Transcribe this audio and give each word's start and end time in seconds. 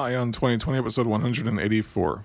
Ion 0.00 0.30
2020, 0.30 0.78
episode 0.78 1.08
184. 1.08 2.24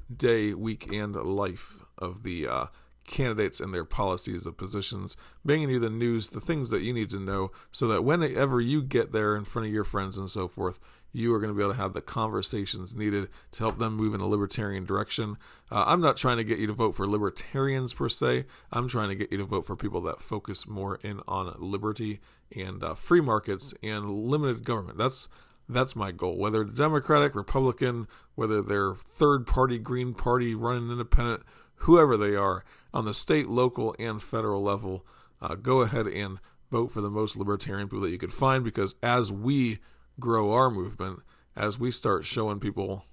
day, 0.17 0.53
week, 0.53 0.91
and 0.91 1.15
life 1.15 1.79
of 1.97 2.23
the 2.23 2.47
uh, 2.47 2.65
candidates 3.05 3.59
and 3.59 3.73
their 3.73 3.85
policies 3.85 4.45
of 4.45 4.57
positions, 4.57 5.17
bringing 5.43 5.69
you 5.69 5.79
the 5.79 5.89
news, 5.89 6.29
the 6.29 6.39
things 6.39 6.69
that 6.69 6.81
you 6.81 6.93
need 6.93 7.09
to 7.09 7.19
know, 7.19 7.51
so 7.71 7.87
that 7.87 8.03
whenever 8.03 8.61
you 8.61 8.81
get 8.81 9.11
there 9.11 9.35
in 9.35 9.43
front 9.43 9.67
of 9.67 9.73
your 9.73 9.83
friends 9.83 10.17
and 10.17 10.29
so 10.29 10.47
forth, 10.47 10.79
you 11.13 11.33
are 11.33 11.39
going 11.39 11.49
to 11.49 11.57
be 11.57 11.61
able 11.61 11.73
to 11.73 11.79
have 11.79 11.93
the 11.93 12.01
conversations 12.01 12.95
needed 12.95 13.27
to 13.51 13.63
help 13.63 13.77
them 13.77 13.95
move 13.95 14.13
in 14.13 14.21
a 14.21 14.27
libertarian 14.27 14.85
direction. 14.85 15.35
Uh, 15.69 15.83
I'm 15.85 15.99
not 15.99 16.15
trying 16.15 16.37
to 16.37 16.43
get 16.43 16.59
you 16.59 16.67
to 16.67 16.73
vote 16.73 16.95
for 16.95 17.05
libertarians 17.05 17.93
per 17.93 18.07
se. 18.07 18.45
I'm 18.71 18.87
trying 18.87 19.09
to 19.09 19.15
get 19.15 19.31
you 19.31 19.37
to 19.39 19.43
vote 19.43 19.65
for 19.65 19.75
people 19.75 20.01
that 20.01 20.21
focus 20.21 20.67
more 20.67 20.99
in 21.03 21.19
on 21.27 21.53
liberty 21.59 22.21
and 22.55 22.81
uh, 22.83 22.93
free 22.93 23.21
markets 23.21 23.73
and 23.83 24.09
limited 24.09 24.63
government. 24.63 24.97
That's 24.97 25.27
that's 25.75 25.95
my 25.95 26.11
goal. 26.11 26.37
Whether 26.37 26.63
Democratic, 26.63 27.35
Republican, 27.35 28.07
whether 28.35 28.61
they're 28.61 28.95
third 28.95 29.45
party, 29.45 29.79
Green 29.79 30.13
Party, 30.13 30.55
running 30.55 30.91
independent, 30.91 31.43
whoever 31.75 32.17
they 32.17 32.35
are, 32.35 32.63
on 32.93 33.05
the 33.05 33.13
state, 33.13 33.47
local, 33.47 33.95
and 33.99 34.21
federal 34.21 34.61
level, 34.61 35.05
uh, 35.41 35.55
go 35.55 35.81
ahead 35.81 36.07
and 36.07 36.39
vote 36.69 36.91
for 36.91 37.01
the 37.01 37.09
most 37.09 37.35
libertarian 37.35 37.87
people 37.87 38.01
that 38.01 38.11
you 38.11 38.17
could 38.17 38.33
find 38.33 38.63
because 38.63 38.95
as 39.03 39.31
we 39.31 39.79
grow 40.19 40.53
our 40.53 40.69
movement, 40.69 41.19
as 41.55 41.77
we 41.77 41.91
start 41.91 42.25
showing 42.25 42.59
people 42.59 43.05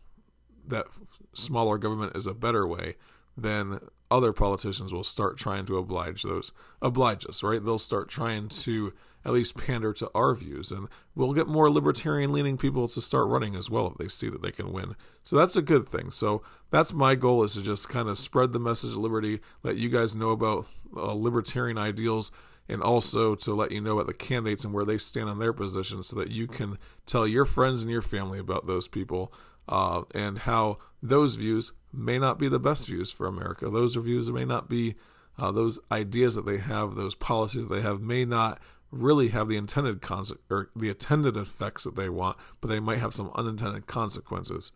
that 0.66 0.86
smaller 1.32 1.78
government 1.78 2.16
is 2.16 2.26
a 2.26 2.34
better 2.34 2.66
way, 2.66 2.94
then 3.36 3.80
other 4.10 4.32
politicians 4.32 4.92
will 4.92 5.04
start 5.04 5.36
trying 5.36 5.66
to 5.66 5.76
oblige 5.76 6.22
those 6.22 6.52
oblige 6.80 7.26
us, 7.26 7.42
right? 7.42 7.64
They'll 7.64 7.78
start 7.78 8.08
trying 8.08 8.48
to 8.48 8.92
at 9.28 9.34
least 9.34 9.58
pander 9.58 9.92
to 9.92 10.10
our 10.14 10.34
views 10.34 10.72
and 10.72 10.88
we'll 11.14 11.34
get 11.34 11.46
more 11.46 11.70
libertarian 11.70 12.32
leaning 12.32 12.56
people 12.56 12.88
to 12.88 13.00
start 13.00 13.28
running 13.28 13.54
as 13.54 13.68
well 13.68 13.86
if 13.86 13.98
they 13.98 14.08
see 14.08 14.30
that 14.30 14.40
they 14.40 14.50
can 14.50 14.72
win. 14.72 14.96
So 15.22 15.36
that's 15.36 15.54
a 15.54 15.62
good 15.62 15.86
thing. 15.86 16.10
So 16.10 16.42
that's 16.70 16.94
my 16.94 17.14
goal 17.14 17.44
is 17.44 17.52
to 17.52 17.62
just 17.62 17.90
kind 17.90 18.08
of 18.08 18.16
spread 18.16 18.52
the 18.52 18.58
message 18.58 18.92
of 18.92 18.96
liberty, 18.96 19.40
let 19.62 19.76
you 19.76 19.90
guys 19.90 20.14
know 20.14 20.30
about 20.30 20.66
uh, 20.96 21.12
libertarian 21.12 21.76
ideals 21.76 22.32
and 22.70 22.82
also 22.82 23.34
to 23.34 23.54
let 23.54 23.70
you 23.70 23.82
know 23.82 23.98
about 23.98 24.06
the 24.06 24.14
candidates 24.14 24.64
and 24.64 24.72
where 24.72 24.86
they 24.86 24.96
stand 24.96 25.28
on 25.28 25.38
their 25.38 25.52
positions 25.52 26.06
so 26.06 26.16
that 26.16 26.30
you 26.30 26.46
can 26.46 26.78
tell 27.04 27.26
your 27.26 27.44
friends 27.44 27.82
and 27.82 27.92
your 27.92 28.02
family 28.02 28.38
about 28.38 28.66
those 28.66 28.88
people 28.88 29.30
uh, 29.68 30.02
and 30.14 30.40
how 30.40 30.78
those 31.02 31.34
views 31.34 31.72
may 31.92 32.18
not 32.18 32.38
be 32.38 32.48
the 32.48 32.58
best 32.58 32.86
views 32.86 33.10
for 33.10 33.26
America. 33.26 33.68
Those 33.68 33.94
views 33.96 34.30
may 34.30 34.46
not 34.46 34.70
be 34.70 34.94
uh, 35.38 35.52
those 35.52 35.78
ideas 35.92 36.34
that 36.34 36.46
they 36.46 36.58
have, 36.58 36.94
those 36.94 37.14
policies 37.14 37.68
that 37.68 37.74
they 37.74 37.82
have 37.82 38.00
may 38.00 38.24
not 38.24 38.58
really 38.90 39.28
have 39.28 39.48
the 39.48 39.56
intended 39.56 40.00
conse- 40.00 40.38
or 40.50 40.70
the 40.74 40.88
intended 40.88 41.36
effects 41.36 41.84
that 41.84 41.96
they 41.96 42.08
want, 42.08 42.36
but 42.60 42.68
they 42.68 42.80
might 42.80 42.98
have 42.98 43.14
some 43.14 43.30
unintended 43.34 43.86
consequences. 43.86 44.72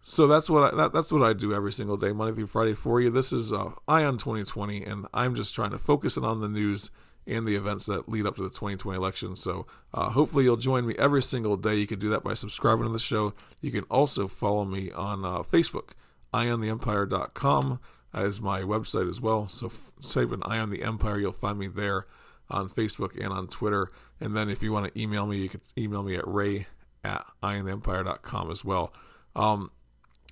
So 0.00 0.26
that's 0.26 0.50
what 0.50 0.74
I, 0.74 0.76
that, 0.76 0.92
that's 0.92 1.12
what 1.12 1.22
I 1.22 1.32
do 1.32 1.54
every 1.54 1.72
single 1.72 1.96
day, 1.96 2.12
Monday 2.12 2.34
through 2.34 2.48
Friday 2.48 2.74
for 2.74 3.00
you. 3.00 3.08
This 3.08 3.32
is 3.32 3.52
uh, 3.52 3.70
Ion 3.86 4.18
2020, 4.18 4.82
and 4.82 5.06
I'm 5.14 5.34
just 5.34 5.54
trying 5.54 5.70
to 5.70 5.78
focus 5.78 6.16
it 6.16 6.24
on 6.24 6.40
the 6.40 6.48
news 6.48 6.90
and 7.24 7.46
the 7.46 7.54
events 7.54 7.86
that 7.86 8.08
lead 8.08 8.26
up 8.26 8.34
to 8.36 8.42
the 8.42 8.48
2020 8.48 8.96
election. 8.96 9.36
So 9.36 9.66
uh, 9.94 10.10
hopefully 10.10 10.42
you'll 10.42 10.56
join 10.56 10.86
me 10.86 10.96
every 10.98 11.22
single 11.22 11.56
day. 11.56 11.76
You 11.76 11.86
can 11.86 12.00
do 12.00 12.10
that 12.10 12.24
by 12.24 12.34
subscribing 12.34 12.86
to 12.86 12.92
the 12.92 12.98
show. 12.98 13.34
You 13.60 13.70
can 13.70 13.84
also 13.84 14.26
follow 14.26 14.64
me 14.64 14.90
on 14.90 15.24
uh, 15.24 15.42
Facebook. 15.42 15.90
IonTheEmpire.com 16.34 17.78
is 18.14 18.40
my 18.40 18.62
website 18.62 19.08
as 19.08 19.20
well. 19.20 19.48
So 19.48 19.66
f- 19.66 19.92
type 20.02 20.32
in 20.32 20.42
Ion 20.42 20.70
the 20.70 20.82
Empire, 20.82 21.20
you'll 21.20 21.30
find 21.30 21.58
me 21.58 21.68
there 21.68 22.06
on 22.50 22.68
Facebook 22.68 23.18
and 23.22 23.32
on 23.32 23.48
Twitter. 23.48 23.90
And 24.20 24.36
then 24.36 24.48
if 24.48 24.62
you 24.62 24.72
want 24.72 24.92
to 24.92 25.00
email 25.00 25.26
me, 25.26 25.38
you 25.38 25.48
can 25.48 25.60
email 25.76 26.02
me 26.02 26.16
at 26.16 26.26
ray 26.26 26.66
at 27.04 27.24
iontheempire.com 27.42 28.50
as 28.50 28.64
well. 28.64 28.92
Um, 29.34 29.70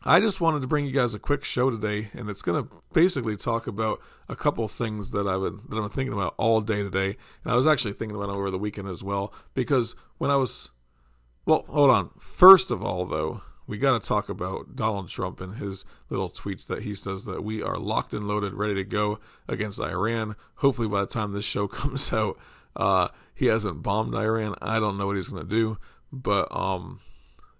I 0.02 0.20
just 0.20 0.40
wanted 0.40 0.62
to 0.62 0.66
bring 0.66 0.86
you 0.86 0.92
guys 0.92 1.14
a 1.14 1.18
quick 1.18 1.44
show 1.44 1.68
today, 1.70 2.10
and 2.14 2.30
it's 2.30 2.40
going 2.40 2.64
to 2.64 2.70
basically 2.94 3.36
talk 3.36 3.66
about 3.66 4.00
a 4.30 4.36
couple 4.36 4.66
things 4.66 5.10
that 5.10 5.26
I've 5.26 5.42
been 5.42 5.60
that 5.68 5.76
I'm 5.76 5.90
thinking 5.90 6.14
about 6.14 6.34
all 6.38 6.62
day 6.62 6.82
today, 6.82 7.16
and 7.44 7.52
I 7.52 7.56
was 7.56 7.66
actually 7.66 7.92
thinking 7.92 8.16
about 8.16 8.30
over 8.30 8.50
the 8.50 8.58
weekend 8.58 8.88
as 8.88 9.04
well. 9.04 9.34
Because 9.52 9.94
when 10.16 10.30
I 10.30 10.36
was, 10.36 10.70
well, 11.44 11.66
hold 11.68 11.90
on. 11.90 12.10
First 12.18 12.70
of 12.70 12.82
all, 12.82 13.04
though, 13.04 13.42
we 13.66 13.78
got 13.78 14.00
to 14.00 14.08
talk 14.08 14.28
about 14.28 14.74
Donald 14.74 15.08
Trump 15.08 15.40
and 15.40 15.56
his 15.56 15.84
little 16.08 16.30
tweets 16.30 16.66
that 16.66 16.82
he 16.82 16.94
says 16.94 17.24
that 17.24 17.44
we 17.44 17.62
are 17.62 17.76
locked 17.76 18.12
and 18.14 18.26
loaded, 18.26 18.54
ready 18.54 18.74
to 18.74 18.84
go 18.84 19.20
against 19.46 19.80
Iran. 19.80 20.36
Hopefully, 20.56 20.88
by 20.88 21.00
the 21.00 21.06
time 21.06 21.32
this 21.32 21.44
show 21.44 21.68
comes 21.68 22.12
out, 22.12 22.38
uh, 22.76 23.08
he 23.34 23.46
hasn't 23.46 23.82
bombed 23.82 24.14
Iran. 24.14 24.54
I 24.60 24.80
don't 24.80 24.98
know 24.98 25.06
what 25.06 25.16
he's 25.16 25.28
going 25.28 25.42
to 25.42 25.48
do, 25.48 25.78
but 26.12 26.48
um, 26.54 27.00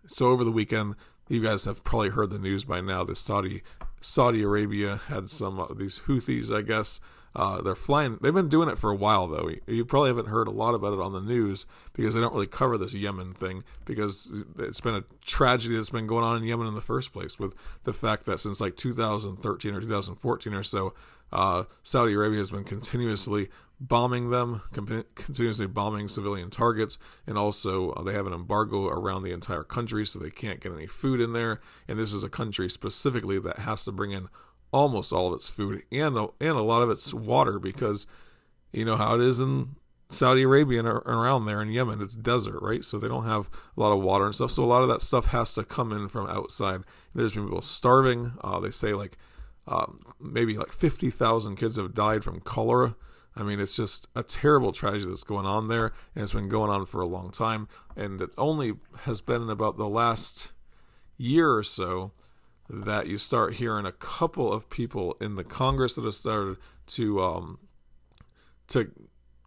so 0.07 0.29
over 0.29 0.45
the 0.45 0.51
weekend 0.51 0.97
you 1.31 1.41
guys 1.41 1.65
have 1.65 1.85
probably 1.85 2.09
heard 2.09 2.31
the 2.31 2.39
news 2.39 2.65
by 2.65 2.81
now. 2.81 3.05
The 3.05 3.15
Saudi 3.15 3.63
Saudi 4.01 4.43
Arabia 4.43 5.01
had 5.07 5.31
some 5.31 5.61
of 5.61 5.79
these 5.79 6.01
Houthis, 6.01 6.55
I 6.55 6.63
guess. 6.63 7.01
Uh, 7.35 7.63
they're 7.63 7.77
flying. 7.77 8.19
They've 8.21 8.35
been 8.35 8.49
doing 8.49 8.69
it 8.69 8.79
for 8.79 8.91
a 8.91 8.97
while, 8.97 9.29
though. 9.29 9.51
You 9.67 9.85
probably 9.85 10.11
haven't 10.11 10.29
heard 10.29 10.49
a 10.49 10.53
lot 10.53 10.75
about 10.75 10.93
it 10.93 11.01
on 11.01 11.13
the 11.13 11.21
news 11.21 11.65
because 11.93 12.15
they 12.15 12.21
don't 12.21 12.35
really 12.35 12.49
cover 12.49 12.77
this 12.77 12.93
Yemen 12.93 13.35
thing 13.35 13.63
because 13.85 14.45
it's 14.59 14.81
been 14.81 14.97
a 14.97 15.05
tragedy 15.25 15.77
that's 15.77 15.91
been 15.91 16.09
going 16.09 16.25
on 16.25 16.37
in 16.37 16.45
Yemen 16.45 16.67
in 16.67 16.75
the 16.75 16.81
first 16.81 17.13
place. 17.13 17.39
With 17.39 17.55
the 17.85 17.93
fact 17.93 18.27
that 18.27 18.41
since 18.41 18.61
like 18.61 18.77
2013 18.77 19.75
or 19.75 19.81
2014 19.81 20.55
or 20.55 20.63
so, 20.65 20.95
uh, 21.33 21.65
Saudi 21.85 22.15
Arabia 22.15 22.39
has 22.39 22.51
been 22.51 22.65
continuously 22.65 23.49
bombing 23.81 24.31
them, 24.31 24.63
continuously 25.15 25.67
bombing 25.67 26.07
civilian 26.09 26.51
targets, 26.51 26.99
and 27.27 27.39
also 27.39 27.93
uh, 27.93 28.03
they 28.03 28.13
have 28.13 28.27
an 28.27 28.33
embargo 28.33 28.89
around 28.89 29.23
the 29.23 29.33
entire 29.33 29.63
country, 29.63 30.05
so 30.05 30.19
they 30.19 30.31
can't 30.31 30.61
get 30.61 30.73
any 30.73 30.87
food 30.87 31.21
in 31.21 31.33
there. 31.33 31.61
And 31.89 31.99
this 31.99 32.13
is 32.13 32.23
a 32.23 32.29
country 32.29 32.69
specifically 32.69 33.39
that 33.39 33.61
has 33.61 33.85
to 33.85 33.93
bring 33.93 34.11
in 34.11 34.29
almost 34.73 35.13
all 35.13 35.29
of 35.29 35.35
its 35.35 35.51
food 35.51 35.83
and 35.91 36.17
and 36.17 36.51
a 36.51 36.63
lot 36.63 36.83
of 36.83 36.91
its 36.91 37.13
water 37.13 37.59
because 37.59 38.07
you 38.73 38.85
know 38.85 38.97
how 38.97 39.15
it 39.15 39.21
is 39.21 39.41
in 39.41 39.77
Saudi 40.09 40.43
Arabia 40.43 40.81
and 40.81 40.89
around 40.89 41.47
there 41.47 41.63
in 41.63 41.71
Yemen. 41.71 42.03
It's 42.03 42.17
desert, 42.17 42.61
right? 42.61 42.85
So 42.85 42.99
they 42.99 43.09
don't 43.09 43.27
have 43.27 43.49
a 43.77 43.81
lot 43.81 43.93
of 43.93 44.01
water 44.01 44.27
and 44.27 44.35
stuff. 44.35 44.51
So 44.51 44.65
a 44.65 44.67
lot 44.67 44.83
of 44.83 44.89
that 44.89 45.03
stuff 45.03 45.27
has 45.27 45.55
to 45.55 45.65
come 45.65 45.93
in 45.93 46.09
from 46.09 46.29
outside. 46.29 46.83
There's 47.15 47.35
been 47.35 47.45
people 47.45 47.63
starving. 47.63 48.33
Uh, 48.43 48.59
they 48.59 48.71
say 48.71 48.93
like 48.93 49.17
um, 49.69 50.01
maybe 50.19 50.57
like 50.57 50.73
50,000 50.73 51.55
kids 51.55 51.77
have 51.77 51.95
died 51.95 52.25
from 52.25 52.41
cholera 52.41 52.97
I 53.37 53.43
mean, 53.43 53.61
it's 53.61 53.77
just 53.77 54.09
a 54.17 54.23
terrible 54.23 54.73
tragedy 54.73 55.07
that's 55.07 55.25
going 55.25 55.47
on 55.47 55.69
there, 55.69 55.93
and 56.15 56.25
it's 56.25 56.33
been 56.33 56.49
going 56.49 56.71
on 56.71 56.87
for 56.87 57.01
a 57.01 57.07
long 57.07 57.31
time. 57.31 57.69
And 57.97 58.21
it 58.21 58.31
only 58.37 58.75
has 59.03 59.21
been 59.21 59.49
about 59.49 59.77
the 59.77 59.89
last 59.89 60.53
year 61.17 61.53
or 61.53 61.63
so 61.63 62.13
that 62.73 63.09
you 63.09 63.19
start 63.19 63.55
hearing 63.55 63.85
a 63.85 63.93
couple 63.93 64.53
of 64.53 64.71
people 64.71 65.17
in 65.21 65.35
the 65.35 65.43
Congress 65.43 65.95
that 65.97 66.05
have 66.05 66.15
started 66.15 66.57
to 66.87 67.21
um, 67.23 67.59
to 68.69 68.91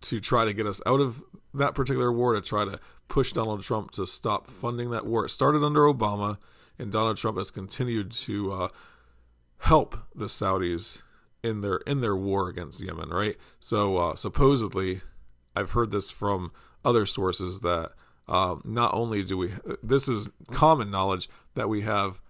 to 0.01 0.19
try 0.19 0.43
to 0.43 0.53
get 0.53 0.67
us 0.67 0.81
out 0.85 0.99
of 0.99 1.23
that 1.53 1.73
particular 1.73 2.11
war, 2.11 2.33
to 2.33 2.41
try 2.41 2.65
to 2.65 2.79
push 3.07 3.31
Donald 3.31 3.61
Trump 3.61 3.91
to 3.91 4.05
stop 4.05 4.47
funding 4.47 4.89
that 4.89 5.05
war. 5.05 5.25
It 5.25 5.29
started 5.29 5.63
under 5.63 5.81
Obama, 5.81 6.37
and 6.77 6.91
Donald 6.91 7.15
Trump 7.15 7.37
has 7.37 7.49
continued 7.49 8.11
to 8.11 8.51
uh, 8.51 8.67
help 9.59 9.97
the 10.13 10.25
Saudis 10.25 11.01
in 11.41 11.61
their 11.61 11.77
in 11.87 12.01
their 12.01 12.15
war 12.15 12.49
against 12.49 12.81
Yemen, 12.81 13.09
right? 13.09 13.37
So 13.61 13.97
uh, 13.97 14.15
supposedly, 14.15 15.01
I've 15.55 15.71
heard 15.71 15.91
this 15.91 16.11
from 16.11 16.51
other 16.83 17.05
sources 17.05 17.61
that 17.61 17.91
um, 18.27 18.61
not 18.65 18.93
only 18.93 19.23
do 19.23 19.37
we 19.37 19.53
this 19.81 20.09
is 20.09 20.27
common 20.51 20.91
knowledge 20.91 21.29
that 21.55 21.69
we 21.69 21.81
have 21.81 22.21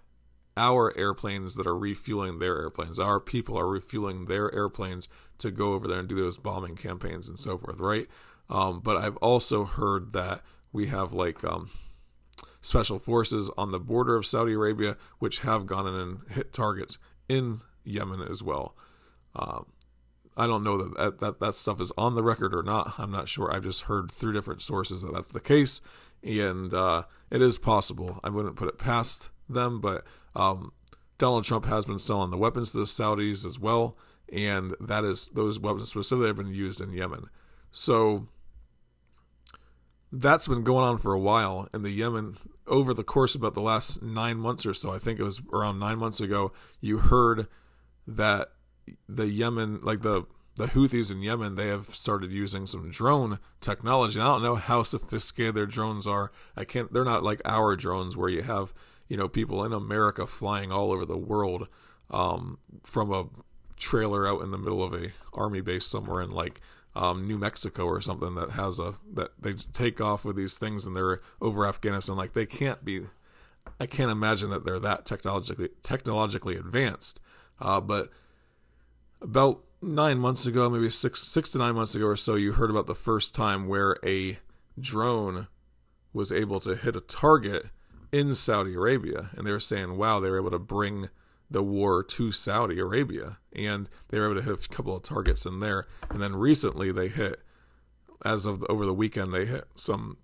our 0.56 0.96
airplanes 0.98 1.56
that 1.56 1.66
are 1.66 1.78
refueling 1.78 2.40
their 2.40 2.58
airplanes. 2.60 3.00
Our 3.00 3.20
people 3.20 3.58
are 3.58 3.68
refueling 3.68 4.26
their 4.26 4.54
airplanes 4.54 5.08
to 5.40 5.52
go 5.52 5.74
over 5.74 5.88
there 5.88 6.00
and 6.00 6.08
do 6.08 6.16
those 6.16 6.38
bombing 6.38 6.76
campaigns 6.76 7.28
and 7.28 7.40
so 7.40 7.58
forth, 7.58 7.80
right? 7.80 8.08
Um, 8.50 8.80
but 8.82 8.98
I've 8.98 9.18
also 9.18 9.66
heard 9.66 10.14
that 10.14 10.42
we 10.72 10.88
have 10.88 11.14
like 11.14 11.44
um, 11.44 11.70
special 12.62 13.00
forces 13.00 13.50
on 13.58 13.72
the 13.72 13.80
border 13.80 14.16
of 14.16 14.26
Saudi 14.26 14.54
Arabia 14.54 14.98
which 15.20 15.40
have 15.40 15.66
gone 15.66 15.88
in 15.88 15.96
and 15.96 16.20
hit 16.30 16.54
targets 16.54 16.98
in 17.28 17.62
Yemen 17.84 18.22
as 18.22 18.44
well. 18.44 18.76
Uh, 19.36 19.62
I 20.36 20.48
don't 20.48 20.64
know 20.64 20.78
that, 20.78 20.98
that 20.98 21.20
that 21.20 21.40
that 21.40 21.56
stuff 21.56 21.80
is 21.80 21.92
on 21.98 22.16
the 22.16 22.24
record 22.24 22.56
or 22.56 22.64
not. 22.64 22.96
I'm 22.98 23.12
not 23.12 23.30
sure. 23.30 23.54
I've 23.54 23.64
just 23.64 23.84
heard 23.84 24.12
through 24.12 24.34
different 24.34 24.62
sources 24.62 25.02
that 25.02 25.14
that's 25.14 25.32
the 25.32 25.40
case, 25.40 25.82
and 26.24 26.74
uh, 26.74 27.04
it 27.30 27.42
is 27.42 27.58
possible. 27.58 28.20
I 28.24 28.30
wouldn't 28.30 28.56
put 28.56 28.68
it 28.68 28.80
past 28.80 29.30
them, 29.48 29.80
but 29.80 30.04
um, 30.36 30.72
Donald 31.18 31.46
Trump 31.46 31.66
has 31.66 31.86
been 31.86 32.00
selling 32.00 32.32
the 32.32 32.38
weapons 32.38 32.72
to 32.72 32.80
the 32.80 32.86
Saudis 32.86 33.46
as 33.46 33.60
well, 33.60 33.96
and 34.32 34.76
that 34.80 35.04
is 35.04 35.28
those 35.30 35.60
weapons 35.60 35.90
specifically 35.90 36.28
have 36.28 36.38
been 36.38 36.54
used 36.54 36.82
in 36.82 36.94
Yemen. 36.94 37.28
So 37.72 38.28
that's 40.12 40.48
been 40.48 40.64
going 40.64 40.86
on 40.86 40.98
for 40.98 41.14
a 41.14 41.20
while 41.20 41.68
in 41.74 41.82
the 41.82 41.90
Yemen 41.90 42.38
over 42.68 42.94
the 42.94 43.04
course 43.04 43.36
of 43.36 43.42
about 43.42 43.56
the 43.56 43.62
last 43.62 44.02
nine 44.02 44.38
months 44.38 44.66
or 44.66 44.74
so. 44.74 44.92
I 44.92 45.00
think 45.00 45.20
it 45.20 45.24
was 45.24 45.42
around 45.52 45.80
nine 45.80 45.98
months 45.98 46.20
ago. 46.20 46.54
You 46.80 47.00
heard 47.00 47.48
that 48.08 48.50
the 49.08 49.28
Yemen, 49.28 49.80
like 49.82 50.02
the 50.02 50.26
the 50.56 50.68
Houthis 50.68 51.12
in 51.12 51.24
Yemen, 51.24 51.56
they 51.56 51.68
have 51.68 51.96
started 51.96 52.32
using 52.32 52.68
some 52.68 52.92
drone 52.92 53.40
technology. 53.60 54.20
I 54.20 54.26
don't 54.26 54.44
know 54.44 54.56
how 54.56 54.84
sophisticated 54.84 55.56
their 55.56 55.66
drones 55.66 56.06
are. 56.06 56.32
I 56.56 56.64
can't. 56.64 56.94
They're 56.94 57.04
not 57.04 57.24
like 57.24 57.42
our 57.44 57.76
drones 57.76 58.16
where 58.16 58.30
you 58.30 58.44
have 58.44 58.74
you 59.08 59.18
know 59.18 59.28
people 59.28 59.64
in 59.64 59.74
America 59.74 60.26
flying 60.26 60.72
all 60.72 60.92
over 60.92 61.06
the 61.06 61.18
world 61.18 61.68
um, 62.10 62.60
from 62.84 63.12
a 63.12 63.26
trailer 63.78 64.28
out 64.28 64.42
in 64.42 64.52
the 64.52 64.58
middle 64.58 64.84
of 64.84 64.94
a 64.94 65.12
army 65.34 65.62
base 65.62 65.86
somewhere 65.86 66.22
in 66.22 66.32
like 66.32 66.62
um, 66.96 67.28
New 67.28 67.38
Mexico 67.38 67.86
or 67.86 68.02
something 68.02 68.36
that 68.36 68.52
has 68.52 68.80
a 68.80 68.96
that 69.14 69.32
they 69.40 69.54
take 69.54 70.00
off 70.00 70.24
with 70.24 70.36
these 70.36 70.58
things 70.58 70.86
and 70.86 70.96
they're 70.96 71.22
over 71.42 71.66
Afghanistan. 71.68 72.16
Like 72.16 72.34
they 72.34 72.46
can't 72.46 72.84
be. 72.86 73.02
I 73.80 73.86
can't 73.86 74.12
imagine 74.12 74.50
that 74.52 74.66
they're 74.66 74.80
that 74.80 75.06
technologically 75.06 75.70
technologically 75.82 76.56
advanced. 76.56 77.20
Uh, 77.60 77.82
but 77.82 78.10
about 79.22 79.64
nine 79.82 80.20
months 80.20 80.46
ago, 80.46 80.70
maybe 80.70 80.90
six 80.90 81.24
six 81.24 81.50
to 81.52 81.58
nine 81.58 81.76
months 81.76 81.96
ago 81.96 82.06
or 82.06 82.16
so, 82.16 82.36
you 82.36 82.54
heard 82.54 82.70
about 82.70 82.88
the 82.88 82.96
first 82.96 83.34
time 83.34 83.68
where 83.68 83.98
a 84.06 84.38
drone 84.80 85.48
was 86.14 86.32
able 86.32 86.60
to 86.60 86.76
hit 86.76 86.96
a 86.96 87.02
target 87.02 87.68
in 88.14 88.34
Saudi 88.36 88.76
Arabia, 88.76 89.32
and 89.34 89.46
they 89.46 89.52
were 89.52 89.60
saying, 89.60 89.98
"Wow, 89.98 90.22
they 90.22 90.30
were 90.30 90.40
able 90.40 90.52
to 90.52 90.60
bring 90.60 91.10
the 91.50 91.64
war 91.64 92.02
to 92.04 92.32
Saudi 92.32 92.80
Arabia, 92.80 93.40
and 93.52 93.90
they 94.08 94.20
were 94.20 94.32
able 94.32 94.42
to 94.42 94.48
hit 94.48 94.66
a 94.66 94.70
couple 94.70 94.96
of 94.96 95.04
targets 95.04 95.46
in 95.46 95.60
there." 95.60 95.88
And 96.10 96.22
then 96.22 96.36
recently, 96.36 96.92
they 96.92 97.10
hit, 97.10 97.42
as 98.24 98.46
of 98.46 98.62
the, 98.62 98.68
over 98.68 98.86
the 98.86 98.94
weekend, 98.94 99.34
they 99.34 99.46
hit 99.46 99.66
some, 99.76 100.18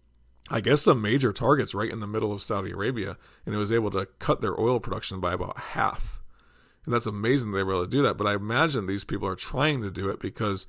I 0.49 0.61
guess, 0.61 0.83
some 0.83 1.01
major 1.01 1.33
targets 1.33 1.73
right 1.73 1.91
in 1.91 1.99
the 1.99 2.07
middle 2.07 2.31
of 2.31 2.41
Saudi 2.41 2.71
Arabia, 2.71 3.17
and 3.45 3.53
it 3.53 3.57
was 3.57 3.71
able 3.71 3.91
to 3.91 4.05
cut 4.19 4.39
their 4.39 4.57
oil 4.59 4.79
production 4.79 5.19
by 5.19 5.33
about 5.33 5.57
half 5.59 6.19
and 6.89 6.93
that's 6.95 7.05
amazing 7.05 7.51
they 7.51 7.61
were 7.61 7.73
able 7.73 7.85
to 7.85 7.89
do 7.89 8.01
that. 8.01 8.17
But 8.17 8.25
I 8.25 8.33
imagine 8.33 8.87
these 8.87 9.03
people 9.03 9.27
are 9.27 9.35
trying 9.35 9.83
to 9.83 9.91
do 9.91 10.09
it 10.09 10.19
because 10.19 10.65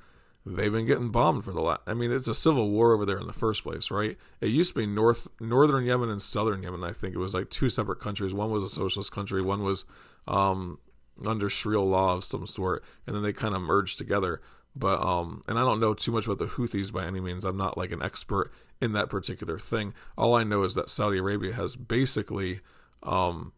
they've 0.46 0.72
been 0.72 0.86
getting 0.86 1.10
bombed 1.10 1.44
for 1.44 1.52
the 1.52 1.60
last. 1.60 1.80
I 1.86 1.94
mean, 1.94 2.12
it's 2.12 2.28
a 2.28 2.34
civil 2.34 2.70
war 2.70 2.92
over 2.92 3.04
there 3.04 3.18
in 3.18 3.26
the 3.26 3.32
first 3.32 3.62
place, 3.62 3.90
right? 3.90 4.16
It 4.40 4.48
used 4.48 4.72
to 4.74 4.80
be 4.80 4.86
North 4.86 5.28
Northern 5.40 5.84
Yemen 5.84 6.08
and 6.08 6.22
Southern 6.22 6.62
Yemen. 6.62 6.82
I 6.82 6.92
think 6.92 7.14
it 7.14 7.18
was 7.18 7.34
like 7.34 7.50
two 7.50 7.68
separate 7.68 8.00
countries. 8.00 8.34
One 8.34 8.50
was 8.50 8.64
a 8.64 8.68
socialist 8.68 9.12
country. 9.12 9.42
One 9.42 9.62
was 9.62 9.84
um, 10.26 10.78
under 11.26 11.48
Sharia 11.48 11.80
law 11.80 12.14
of 12.14 12.24
some 12.24 12.46
sort, 12.46 12.84
and 13.06 13.14
then 13.14 13.22
they 13.22 13.32
kind 13.32 13.54
of 13.54 13.62
merged 13.62 13.98
together. 13.98 14.40
But 14.74 15.02
um, 15.02 15.42
and 15.48 15.58
I 15.58 15.62
don't 15.62 15.80
know 15.80 15.94
too 15.94 16.12
much 16.12 16.26
about 16.26 16.38
the 16.38 16.46
Houthis 16.46 16.92
by 16.92 17.04
any 17.04 17.20
means. 17.20 17.44
I'm 17.44 17.56
not 17.56 17.76
like 17.76 17.92
an 17.92 18.02
expert 18.02 18.52
in 18.80 18.92
that 18.92 19.10
particular 19.10 19.58
thing. 19.58 19.94
All 20.16 20.34
I 20.34 20.44
know 20.44 20.62
is 20.62 20.74
that 20.74 20.90
Saudi 20.90 21.18
Arabia 21.18 21.52
has 21.54 21.76
basically 21.76 22.60
um 23.02 23.52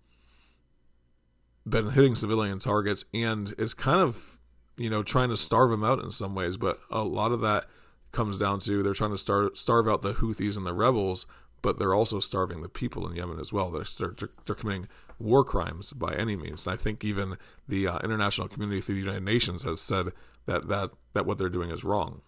been 1.69 1.90
hitting 1.90 2.14
civilian 2.14 2.58
targets 2.58 3.05
and 3.14 3.55
is 3.56 3.75
kind 3.75 4.00
of 4.00 4.38
you 4.76 4.90
know 4.90 5.02
trying 5.02 5.28
to 5.28 5.36
starve 5.36 5.70
them 5.70 5.84
out 5.84 5.98
in 5.98 6.10
some 6.10 6.34
ways 6.34 6.56
but 6.56 6.80
a 6.90 7.02
lot 7.02 7.32
of 7.32 7.40
that 7.40 7.66
comes 8.10 8.36
down 8.36 8.60
to 8.60 8.82
they're 8.82 8.92
trying 8.92 9.10
to 9.10 9.19
start 9.19 9.56
starve 9.56 9.88
out 9.88 10.02
the 10.02 10.14
Houthis 10.14 10.56
and 10.56 10.66
the 10.66 10.72
rebels 10.72 11.26
but 11.62 11.78
they're 11.78 11.94
also 11.94 12.20
starving 12.20 12.60
the 12.60 12.69
people 12.69 13.08
in 13.08 13.16
Yemen 13.16 13.40
as 13.40 13.52
well. 13.52 13.70
They're 13.70 13.86
they're, 13.98 14.28
they're 14.44 14.54
committing 14.54 14.88
war 15.19 15.44
crimes 15.44 15.92
by 15.92 16.12
any 16.14 16.36
means. 16.36 16.66
And 16.66 16.74
I 16.74 16.76
think 16.76 17.04
even 17.04 17.38
the 17.66 17.86
uh, 17.86 17.98
international 18.00 18.48
community 18.48 18.80
through 18.80 18.96
the 18.96 19.02
United 19.02 19.22
Nations 19.22 19.62
has 19.62 19.80
said 19.80 20.08
that 20.46 20.69
that 20.69 20.90
that 21.14 21.24
what 21.24 21.38
they're 21.38 21.48
doing 21.48 21.70
is 21.70 21.84
wrong. 21.84 22.20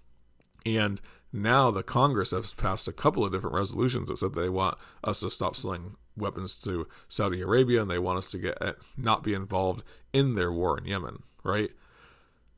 And 0.64 1.00
now 1.32 1.70
the 1.70 1.82
Congress 1.82 2.31
has 2.31 2.55
passed 2.55 2.87
a 2.87 2.93
couple 2.93 3.25
of 3.25 3.32
different 3.32 3.56
resolutions 3.56 4.08
that 4.08 4.19
said 4.19 4.35
they 4.35 4.49
want 4.49 4.79
us 5.02 5.20
to 5.20 5.29
stop 5.29 5.56
selling 5.56 5.96
weapons 6.17 6.61
to 6.61 6.87
Saudi 7.08 7.41
Arabia 7.43 7.82
and 7.82 7.91
they 7.91 7.99
want 7.99 8.19
us 8.19 8.31
to 8.31 8.38
get 8.38 8.56
not 8.96 9.25
be 9.25 9.35
involved 9.35 9.82
in 10.12 10.37
their 10.37 10.52
war 10.52 10.79
in 10.79 10.85
Yemen, 10.85 11.25
right? 11.43 11.70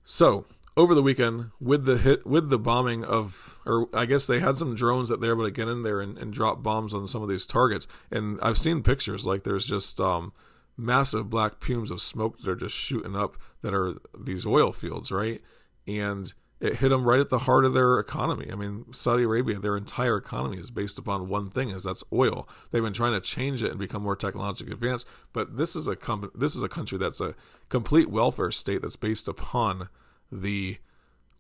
So, 0.08 0.44
over 0.76 0.94
the 0.94 1.03
weekend 1.03 1.50
with 1.61 1.85
the 1.85 1.99
hit 1.99 2.25
with 2.25 2.49
the 2.49 2.61
bombing 2.61 3.05
of 3.05 3.58
or 3.67 3.88
I 3.93 4.06
guess 4.06 4.25
they 4.25 4.38
had 4.38 4.56
some 4.56 4.76
drones 4.76 5.08
that 5.08 5.20
they 5.20 5.26
were 5.26 5.35
able 5.35 5.44
to 5.47 5.50
get 5.50 5.67
in 5.67 5.82
there 5.82 6.00
and, 6.00 6.17
and 6.17 6.32
drop 6.32 6.62
bombs 6.62 6.94
on 6.94 7.08
some 7.08 7.23
of 7.23 7.29
these 7.29 7.44
targets. 7.44 7.88
And 8.08 8.38
I've 8.41 8.56
seen 8.56 8.85
pictures 8.85 9.26
like 9.26 9.43
there's 9.43 9.67
just 9.67 10.00
um, 10.00 10.32
massive 10.76 11.29
black 11.29 11.61
fumes 11.61 11.91
of 11.91 12.00
smoke 12.00 12.38
that 12.38 12.49
are 12.49 12.55
just 12.55 12.76
shooting 12.76 13.17
up 13.17 13.37
that 13.62 13.75
are 13.75 13.97
these 14.17 14.47
oil 14.47 14.70
fields, 14.70 15.11
right? 15.11 15.43
And 15.88 16.32
it 16.58 16.76
hit 16.76 16.88
them 16.88 17.05
right 17.05 17.20
at 17.20 17.29
the 17.29 17.41
heart 17.41 17.64
of 17.64 17.75
their 17.75 17.99
economy. 17.99 18.50
I 18.50 18.55
mean, 18.55 18.87
Saudi 18.93 19.25
Arabia, 19.25 19.58
their 19.58 19.76
entire 19.76 20.17
economy 20.17 20.58
is 20.58 20.70
based 20.70 20.99
upon 20.99 21.29
one 21.29 21.50
thing, 21.50 21.69
is 21.69 21.85
that's 21.85 22.05
oil. 22.12 22.49
They've 22.70 22.82
been 22.82 22.94
trying 22.94 23.12
to 23.12 23.20
change 23.20 23.62
it 23.62 23.70
and 23.70 23.79
become 23.79 24.03
more 24.03 24.17
technologically 24.17 24.73
advanced, 24.73 25.06
but 25.32 25.56
this 25.56 25.76
is 25.76 25.87
a 25.87 25.97
com- 25.97 26.31
this 26.35 26.56
is 26.56 26.62
a 26.62 26.69
country 26.69 26.99
that's 26.99 27.20
a 27.20 27.35
complete 27.69 28.08
welfare 28.08 28.50
state 28.50 28.82
that's 28.82 28.97
based 28.97 29.29
upon 29.29 29.88
the 30.32 30.79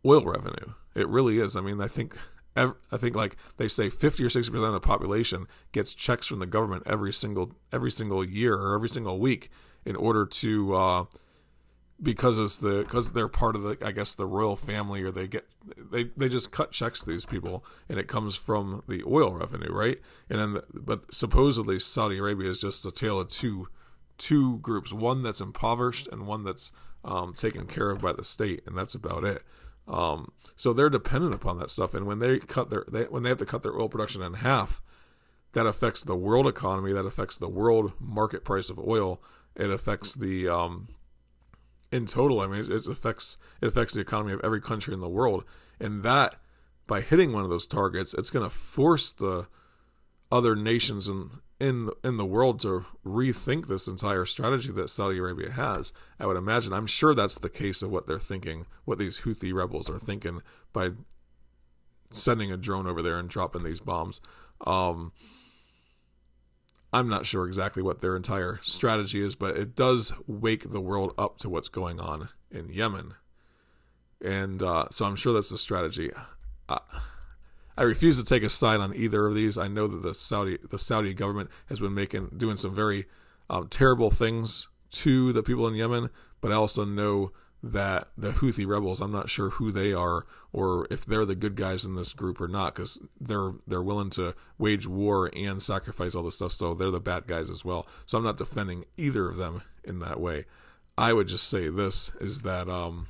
oil 0.04 0.24
revenue. 0.24 0.74
It 0.94 1.08
really 1.08 1.38
is. 1.38 1.56
I 1.56 1.60
mean, 1.60 1.80
I 1.80 1.88
think 1.88 2.16
I 2.56 2.96
think 2.96 3.14
like 3.14 3.36
they 3.56 3.68
say 3.68 3.90
50 3.90 4.24
or 4.24 4.28
60 4.28 4.50
percent 4.50 4.66
of 4.66 4.72
the 4.72 4.80
population 4.80 5.46
gets 5.72 5.94
checks 5.94 6.26
from 6.26 6.38
the 6.38 6.46
government 6.46 6.82
every 6.86 7.12
single 7.12 7.52
every 7.72 7.90
single 7.90 8.24
year 8.24 8.54
or 8.54 8.74
every 8.74 8.88
single 8.88 9.18
week 9.18 9.50
in 9.84 9.94
order 9.96 10.26
to 10.26 10.74
uh, 10.74 11.04
because 12.02 12.38
it's 12.38 12.58
the 12.58 12.80
because 12.80 13.12
they're 13.12 13.28
part 13.28 13.56
of 13.56 13.62
the 13.62 13.78
I 13.82 13.92
guess 13.92 14.14
the 14.14 14.26
royal 14.26 14.56
family 14.56 15.02
or 15.02 15.10
they 15.10 15.26
get 15.26 15.46
they 15.78 16.10
they 16.16 16.28
just 16.28 16.52
cut 16.52 16.72
checks 16.72 17.00
to 17.00 17.06
these 17.06 17.26
people 17.26 17.64
and 17.88 17.98
it 17.98 18.06
comes 18.06 18.36
from 18.36 18.82
the 18.86 19.02
oil 19.06 19.32
revenue 19.32 19.72
right? 19.72 19.98
And 20.28 20.38
then 20.38 20.62
but 20.74 21.12
supposedly 21.12 21.78
Saudi 21.78 22.18
Arabia 22.18 22.50
is 22.50 22.60
just 22.60 22.84
a 22.84 22.90
tale 22.90 23.20
of 23.20 23.28
two 23.28 23.68
two 24.18 24.58
groups 24.58 24.92
one 24.92 25.22
that's 25.22 25.40
impoverished 25.40 26.08
and 26.12 26.26
one 26.26 26.44
that's 26.44 26.72
um, 27.04 27.32
taken 27.32 27.66
care 27.66 27.90
of 27.90 28.00
by 28.00 28.12
the 28.12 28.24
state 28.24 28.62
and 28.66 28.76
that's 28.76 28.94
about 28.94 29.24
it. 29.24 29.42
Um, 29.88 30.32
so 30.56 30.72
they're 30.72 30.90
dependent 30.90 31.32
upon 31.32 31.58
that 31.58 31.70
stuff 31.70 31.94
and 31.94 32.06
when 32.06 32.18
they 32.18 32.40
cut 32.40 32.68
their 32.68 32.84
they, 32.90 33.04
when 33.04 33.22
they 33.22 33.30
have 33.30 33.38
to 33.38 33.46
cut 33.46 33.62
their 33.62 33.78
oil 33.78 33.88
production 33.88 34.20
in 34.20 34.34
half 34.34 34.82
that 35.52 35.64
affects 35.64 36.02
the 36.02 36.16
world 36.16 36.46
economy 36.46 36.92
that 36.92 37.06
affects 37.06 37.38
the 37.38 37.48
world 37.48 37.92
market 37.98 38.44
price 38.44 38.68
of 38.68 38.78
oil 38.78 39.22
it 39.54 39.70
affects 39.70 40.12
the 40.12 40.48
um, 40.48 40.88
in 41.92 42.06
total. 42.06 42.40
I 42.40 42.46
mean, 42.46 42.70
it, 42.70 42.86
affects 42.86 43.36
it 43.60 43.66
affects 43.66 43.94
the 43.94 44.00
economy 44.00 44.32
of 44.32 44.40
every 44.42 44.60
country 44.60 44.94
in 44.94 45.00
the 45.00 45.08
world, 45.08 45.44
and 45.80 46.02
that 46.02 46.36
by 46.86 47.00
hitting 47.00 47.32
one 47.32 47.42
of 47.42 47.50
those 47.50 47.66
targets, 47.66 48.14
it's 48.14 48.30
going 48.30 48.44
to 48.44 48.54
force 48.54 49.12
the 49.12 49.46
other 50.30 50.56
nations 50.56 51.08
in 51.08 51.30
in 51.58 51.90
in 52.04 52.16
the 52.16 52.24
world 52.24 52.60
to 52.60 52.84
rethink 53.04 53.66
this 53.66 53.88
entire 53.88 54.24
strategy 54.24 54.70
that 54.72 54.90
Saudi 54.90 55.18
Arabia 55.18 55.50
has. 55.52 55.92
I 56.20 56.26
would 56.26 56.36
imagine. 56.36 56.72
I'm 56.72 56.86
sure 56.86 57.14
that's 57.14 57.38
the 57.38 57.48
case 57.48 57.82
of 57.82 57.90
what 57.90 58.06
they're 58.06 58.18
thinking, 58.18 58.66
what 58.84 58.98
these 58.98 59.20
Houthi 59.20 59.54
rebels 59.54 59.88
are 59.88 59.98
thinking 59.98 60.42
by 60.72 60.90
sending 62.12 62.52
a 62.52 62.56
drone 62.56 62.86
over 62.86 63.02
there 63.02 63.18
and 63.18 63.28
dropping 63.28 63.62
these 63.62 63.80
bombs. 63.80 64.20
Um, 64.66 65.12
I'm 66.96 67.10
not 67.10 67.26
sure 67.26 67.46
exactly 67.46 67.82
what 67.82 68.00
their 68.00 68.16
entire 68.16 68.58
strategy 68.62 69.22
is, 69.22 69.34
but 69.34 69.54
it 69.54 69.76
does 69.76 70.14
wake 70.26 70.70
the 70.70 70.80
world 70.80 71.12
up 71.18 71.36
to 71.40 71.50
what's 71.50 71.68
going 71.68 72.00
on 72.00 72.30
in 72.50 72.70
Yemen. 72.70 73.12
And 74.24 74.62
uh, 74.62 74.86
so 74.90 75.04
I'm 75.04 75.14
sure 75.14 75.34
that's 75.34 75.50
the 75.50 75.58
strategy. 75.58 76.10
Uh, 76.70 76.78
I 77.76 77.82
refuse 77.82 78.16
to 78.16 78.24
take 78.24 78.42
a 78.42 78.48
side 78.48 78.80
on 78.80 78.96
either 78.96 79.26
of 79.26 79.34
these. 79.34 79.58
I 79.58 79.68
know 79.68 79.86
that 79.86 80.00
the 80.00 80.14
Saudi 80.14 80.56
the 80.70 80.78
Saudi 80.78 81.12
government 81.12 81.50
has 81.66 81.80
been 81.80 81.92
making 81.92 82.30
doing 82.34 82.56
some 82.56 82.74
very 82.74 83.04
um, 83.50 83.68
terrible 83.68 84.10
things 84.10 84.68
to 84.92 85.34
the 85.34 85.42
people 85.42 85.68
in 85.68 85.74
Yemen, 85.74 86.08
but 86.40 86.50
I 86.50 86.54
also 86.54 86.86
know 86.86 87.30
that 87.72 88.08
the 88.16 88.32
Houthi 88.32 88.66
rebels, 88.66 89.00
I'm 89.00 89.12
not 89.12 89.28
sure 89.28 89.50
who 89.50 89.72
they 89.72 89.92
are 89.92 90.26
or 90.52 90.86
if 90.90 91.04
they're 91.04 91.24
the 91.24 91.34
good 91.34 91.56
guys 91.56 91.84
in 91.84 91.96
this 91.96 92.12
group 92.12 92.40
or 92.40 92.48
not, 92.48 92.74
because 92.74 92.98
they're 93.20 93.52
they're 93.66 93.82
willing 93.82 94.10
to 94.10 94.34
wage 94.58 94.86
war 94.86 95.30
and 95.34 95.62
sacrifice 95.62 96.14
all 96.14 96.22
this 96.22 96.36
stuff, 96.36 96.52
so 96.52 96.74
they're 96.74 96.90
the 96.90 97.00
bad 97.00 97.26
guys 97.26 97.50
as 97.50 97.64
well. 97.64 97.86
So 98.06 98.18
I'm 98.18 98.24
not 98.24 98.38
defending 98.38 98.84
either 98.96 99.28
of 99.28 99.36
them 99.36 99.62
in 99.84 99.98
that 100.00 100.20
way. 100.20 100.46
I 100.96 101.12
would 101.12 101.28
just 101.28 101.48
say 101.48 101.68
this 101.68 102.10
is 102.20 102.40
that 102.42 102.68
um, 102.68 103.08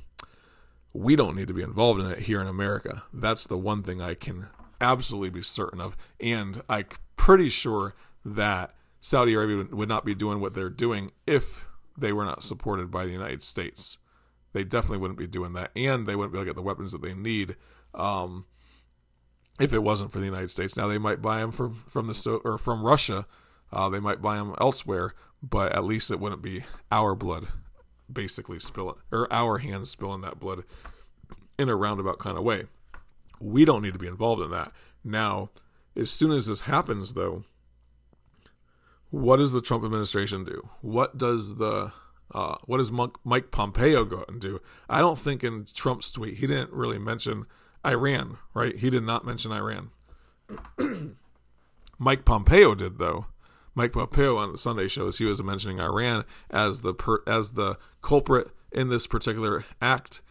we 0.93 1.15
don't 1.15 1.35
need 1.35 1.47
to 1.47 1.53
be 1.53 1.61
involved 1.63 2.01
in 2.01 2.07
it 2.07 2.19
here 2.19 2.41
in 2.41 2.47
America. 2.47 3.03
That's 3.13 3.47
the 3.47 3.57
one 3.57 3.81
thing 3.83 4.01
I 4.01 4.13
can 4.13 4.47
absolutely 4.81 5.29
be 5.29 5.41
certain 5.41 5.79
of, 5.79 5.95
and 6.19 6.61
I'm 6.67 6.85
pretty 7.15 7.49
sure 7.49 7.95
that 8.25 8.73
Saudi 8.99 9.33
Arabia 9.35 9.67
would 9.71 9.87
not 9.87 10.03
be 10.03 10.15
doing 10.15 10.41
what 10.41 10.53
they're 10.53 10.69
doing 10.69 11.11
if 11.25 11.65
they 11.97 12.11
were 12.11 12.25
not 12.25 12.43
supported 12.43 12.91
by 12.91 13.05
the 13.05 13.11
United 13.11 13.41
States. 13.41 13.97
They 14.53 14.63
definitely 14.63 14.99
wouldn't 14.99 15.19
be 15.19 15.27
doing 15.27 15.53
that, 15.53 15.71
and 15.75 16.07
they 16.07 16.15
wouldn't 16.15 16.33
be 16.33 16.39
able 16.39 16.45
to 16.45 16.49
get 16.49 16.55
the 16.55 16.61
weapons 16.61 16.91
that 16.91 17.01
they 17.01 17.13
need 17.13 17.55
um, 17.93 18.45
if 19.59 19.73
it 19.73 19.83
wasn't 19.83 20.11
for 20.11 20.19
the 20.19 20.25
United 20.25 20.51
States. 20.51 20.75
Now 20.75 20.87
they 20.87 20.97
might 20.97 21.21
buy 21.21 21.39
them 21.39 21.51
from 21.51 21.83
from 21.87 22.07
the 22.07 22.13
so- 22.13 22.41
or 22.43 22.57
from 22.57 22.83
Russia. 22.83 23.25
Uh, 23.71 23.89
they 23.89 23.99
might 23.99 24.21
buy 24.21 24.37
them 24.37 24.55
elsewhere, 24.61 25.13
but 25.43 25.73
at 25.73 25.83
least 25.83 26.09
it 26.09 26.19
wouldn't 26.19 26.41
be 26.41 26.63
our 26.91 27.15
blood 27.15 27.47
basically 28.11 28.59
spilling 28.59 28.95
or 29.11 29.31
our 29.31 29.57
hands 29.57 29.91
spilling 29.91 30.21
that 30.21 30.39
blood 30.39 30.63
in 31.59 31.69
a 31.69 31.75
roundabout 31.75 32.19
kind 32.19 32.37
of 32.37 32.43
way. 32.43 32.65
We 33.39 33.65
don't 33.65 33.81
need 33.81 33.93
to 33.93 33.99
be 33.99 34.07
involved 34.07 34.41
in 34.41 34.51
that. 34.51 34.71
Now, 35.03 35.49
as 35.95 36.09
soon 36.09 36.31
as 36.31 36.47
this 36.47 36.61
happens, 36.61 37.13
though, 37.13 37.43
what 39.09 39.37
does 39.37 39.51
the 39.51 39.61
Trump 39.61 39.83
administration 39.83 40.43
do? 40.43 40.69
What 40.81 41.17
does 41.17 41.55
the 41.55 41.91
uh, 42.37 42.55
what 42.65 42.77
does 42.77 42.91
Mike 42.91 43.49
Pompeo 43.49 44.05
go 44.05 44.19
out 44.19 44.29
and 44.29 44.39
do? 44.39 44.59
I 44.87 44.99
don't 44.99 45.17
think 45.17 45.43
in 45.43 45.65
Trump's 45.73 46.11
tweet 46.11 46.37
he 46.37 46.45
didn't 46.45 46.71
really 46.71 46.99
mention 46.99 47.45
Iran, 47.83 48.37
right? 48.53 48.77
He 48.77 48.91
did 48.91 49.01
not 49.01 49.25
mention 49.25 49.51
Iran. 49.51 49.89
Mike 51.97 52.25
Pompeo 52.25 52.75
did 52.75 52.99
though. 52.99 53.25
Mike 53.73 53.93
Pompeo 53.93 54.37
on 54.37 54.51
the 54.51 54.57
Sunday 54.59 54.87
shows 54.87 55.17
he 55.17 55.25
was 55.25 55.41
mentioning 55.41 55.79
Iran 55.79 56.25
as 56.51 56.81
the 56.81 56.93
per, 56.93 57.23
as 57.25 57.53
the 57.53 57.79
culprit 58.03 58.49
in 58.71 58.89
this 58.89 59.07
particular 59.07 59.65
act, 59.81 60.21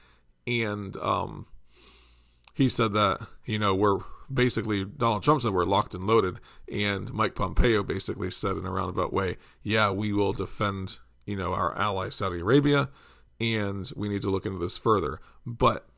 and 0.46 0.96
um, 0.98 1.46
he 2.54 2.68
said 2.68 2.92
that 2.92 3.26
you 3.44 3.58
know 3.58 3.75
we're 3.75 3.98
basically 4.32 4.84
Donald 4.84 5.25
Trump 5.25 5.42
said 5.42 5.52
we're 5.52 5.64
locked 5.64 5.94
and 5.94 6.06
loaded, 6.06 6.38
and 6.70 7.12
Mike 7.12 7.34
Pompeo 7.34 7.82
basically 7.82 8.30
said 8.30 8.56
in 8.56 8.64
a 8.64 8.70
roundabout 8.70 9.12
way, 9.12 9.38
yeah, 9.64 9.90
we 9.90 10.12
will 10.12 10.32
defend 10.32 10.98
you 11.26 11.37
know 11.37 11.52
our 11.52 11.76
ally 11.76 12.09
Saudi 12.09 12.40
Arabia, 12.40 12.88
and 13.40 13.90
we 13.95 14.09
need 14.09 14.23
to 14.23 14.30
look 14.30 14.47
into 14.47 14.59
this 14.59 14.78
further, 14.78 15.21
but 15.45 15.88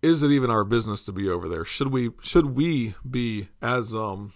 is 0.00 0.22
it 0.22 0.30
even 0.30 0.50
our 0.50 0.64
business 0.64 1.04
to 1.04 1.12
be 1.12 1.28
over 1.28 1.48
there? 1.48 1.64
Should 1.64 1.88
we 1.88 2.10
should 2.22 2.56
we 2.56 2.94
be 3.08 3.48
as 3.60 3.94
um 3.94 4.32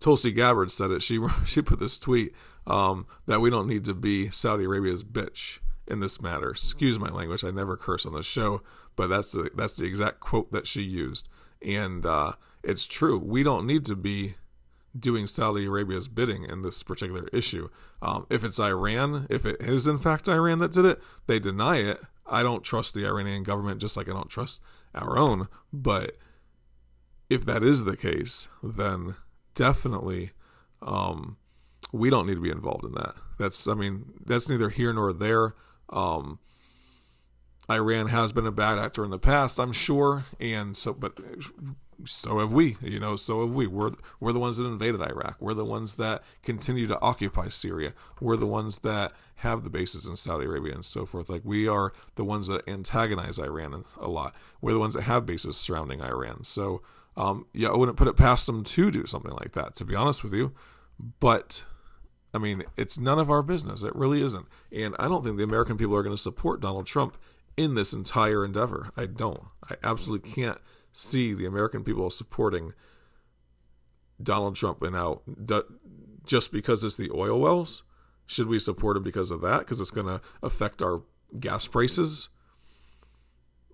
Tulsi 0.00 0.32
Gabbard 0.32 0.70
said 0.70 0.90
it. 0.90 1.02
She 1.02 1.20
she 1.44 1.62
put 1.62 1.78
this 1.78 1.98
tweet 1.98 2.34
um, 2.66 3.06
that 3.26 3.40
we 3.40 3.50
don't 3.50 3.68
need 3.68 3.84
to 3.84 3.94
be 3.94 4.30
Saudi 4.30 4.64
Arabia's 4.64 5.04
bitch 5.04 5.60
in 5.86 6.00
this 6.00 6.20
matter. 6.20 6.50
Excuse 6.50 6.98
my 6.98 7.10
language. 7.10 7.44
I 7.44 7.50
never 7.50 7.76
curse 7.76 8.06
on 8.06 8.14
the 8.14 8.22
show, 8.22 8.62
but 8.96 9.08
that's 9.08 9.32
the 9.32 9.50
that's 9.54 9.76
the 9.76 9.84
exact 9.84 10.20
quote 10.20 10.50
that 10.52 10.66
she 10.66 10.82
used, 10.82 11.28
and 11.62 12.04
uh, 12.04 12.32
it's 12.64 12.86
true. 12.86 13.18
We 13.18 13.42
don't 13.42 13.66
need 13.66 13.84
to 13.86 13.96
be 13.96 14.36
doing 14.98 15.26
Saudi 15.26 15.66
Arabia's 15.66 16.08
bidding 16.08 16.44
in 16.44 16.62
this 16.62 16.82
particular 16.82 17.28
issue. 17.32 17.68
Um, 18.02 18.26
if 18.30 18.42
it's 18.44 18.58
Iran, 18.58 19.26
if 19.30 19.46
it 19.46 19.60
is 19.60 19.86
in 19.86 19.98
fact 19.98 20.28
Iran 20.28 20.58
that 20.58 20.72
did 20.72 20.84
it, 20.84 21.00
they 21.26 21.38
deny 21.38 21.76
it. 21.76 22.00
I 22.26 22.42
don't 22.42 22.62
trust 22.62 22.94
the 22.94 23.06
Iranian 23.06 23.42
government 23.42 23.80
just 23.80 23.96
like 23.96 24.08
I 24.08 24.12
don't 24.12 24.28
trust 24.28 24.60
our 24.94 25.18
own. 25.18 25.48
But 25.72 26.16
if 27.28 27.44
that 27.44 27.62
is 27.62 27.84
the 27.84 27.96
case, 27.96 28.48
then 28.62 29.16
definitely 29.54 30.32
um, 30.82 31.36
we 31.92 32.10
don't 32.10 32.26
need 32.26 32.34
to 32.34 32.40
be 32.40 32.50
involved 32.50 32.84
in 32.84 32.92
that. 32.92 33.14
That's, 33.38 33.66
I 33.66 33.74
mean, 33.74 34.12
that's 34.24 34.48
neither 34.48 34.70
here 34.70 34.92
nor 34.92 35.12
there. 35.12 35.54
Um, 35.88 36.38
Iran 37.70 38.08
has 38.08 38.32
been 38.32 38.46
a 38.46 38.52
bad 38.52 38.78
actor 38.78 39.04
in 39.04 39.10
the 39.10 39.18
past, 39.18 39.58
I'm 39.58 39.72
sure, 39.72 40.24
and 40.40 40.76
so, 40.76 40.92
but 40.92 41.18
so 42.04 42.38
have 42.38 42.52
we. 42.52 42.76
You 42.80 42.98
know, 43.00 43.16
so 43.16 43.44
have 43.46 43.54
we. 43.54 43.66
We're 43.66 43.92
we're 44.18 44.32
the 44.32 44.38
ones 44.40 44.58
that 44.58 44.64
invaded 44.64 45.00
Iraq. 45.00 45.36
We're 45.40 45.54
the 45.54 45.64
ones 45.64 45.94
that 45.94 46.22
continue 46.42 46.86
to 46.86 47.00
occupy 47.00 47.48
Syria. 47.48 47.92
We're 48.20 48.36
the 48.36 48.46
ones 48.46 48.80
that 48.80 49.12
have 49.36 49.64
the 49.64 49.70
bases 49.70 50.06
in 50.06 50.16
Saudi 50.16 50.46
Arabia 50.46 50.74
and 50.74 50.84
so 50.84 51.06
forth. 51.06 51.30
Like 51.30 51.42
we 51.44 51.66
are 51.66 51.92
the 52.14 52.24
ones 52.24 52.48
that 52.48 52.66
antagonize 52.68 53.38
Iran 53.38 53.84
a 53.98 54.08
lot. 54.08 54.34
We're 54.60 54.72
the 54.72 54.78
ones 54.78 54.94
that 54.94 55.02
have 55.02 55.26
bases 55.26 55.56
surrounding 55.56 56.00
Iran. 56.02 56.44
So 56.44 56.82
um, 57.16 57.46
yeah, 57.52 57.68
I 57.68 57.76
wouldn't 57.76 57.98
put 57.98 58.08
it 58.08 58.16
past 58.16 58.46
them 58.46 58.64
to 58.64 58.90
do 58.90 59.06
something 59.06 59.32
like 59.32 59.52
that. 59.52 59.74
To 59.76 59.84
be 59.84 59.94
honest 59.94 60.22
with 60.24 60.34
you, 60.34 60.54
but. 61.18 61.64
I 62.32 62.38
mean, 62.38 62.62
it's 62.76 62.96
none 62.96 63.18
of 63.18 63.28
our 63.28 63.42
business. 63.42 63.82
It 63.82 63.92
really 63.96 64.22
isn't. 64.22 64.46
And 64.70 64.94
I 65.00 65.08
don't 65.08 65.24
think 65.24 65.36
the 65.36 65.42
American 65.42 65.76
people 65.76 65.96
are 65.96 66.02
going 66.04 66.14
to 66.14 66.22
support 66.22 66.60
Donald 66.60 66.86
Trump 66.86 67.16
in 67.60 67.74
this 67.74 67.92
entire 67.92 68.42
endeavor. 68.42 68.90
I 68.96 69.04
don't. 69.04 69.42
I 69.70 69.74
absolutely 69.82 70.30
can't 70.30 70.58
see 70.94 71.34
the 71.34 71.44
American 71.44 71.84
people 71.84 72.08
supporting 72.08 72.72
Donald 74.20 74.56
Trump 74.56 74.82
and 74.82 74.94
now 74.94 75.20
just 76.24 76.52
because 76.52 76.82
it's 76.82 76.96
the 76.96 77.10
oil 77.14 77.38
wells. 77.38 77.82
Should 78.26 78.46
we 78.46 78.58
support 78.58 78.96
him 78.96 79.02
because 79.02 79.30
of 79.30 79.42
that? 79.42 79.60
Because 79.60 79.78
it's 79.78 79.90
going 79.90 80.06
to 80.06 80.22
affect 80.42 80.80
our 80.80 81.02
gas 81.38 81.66
prices. 81.66 82.30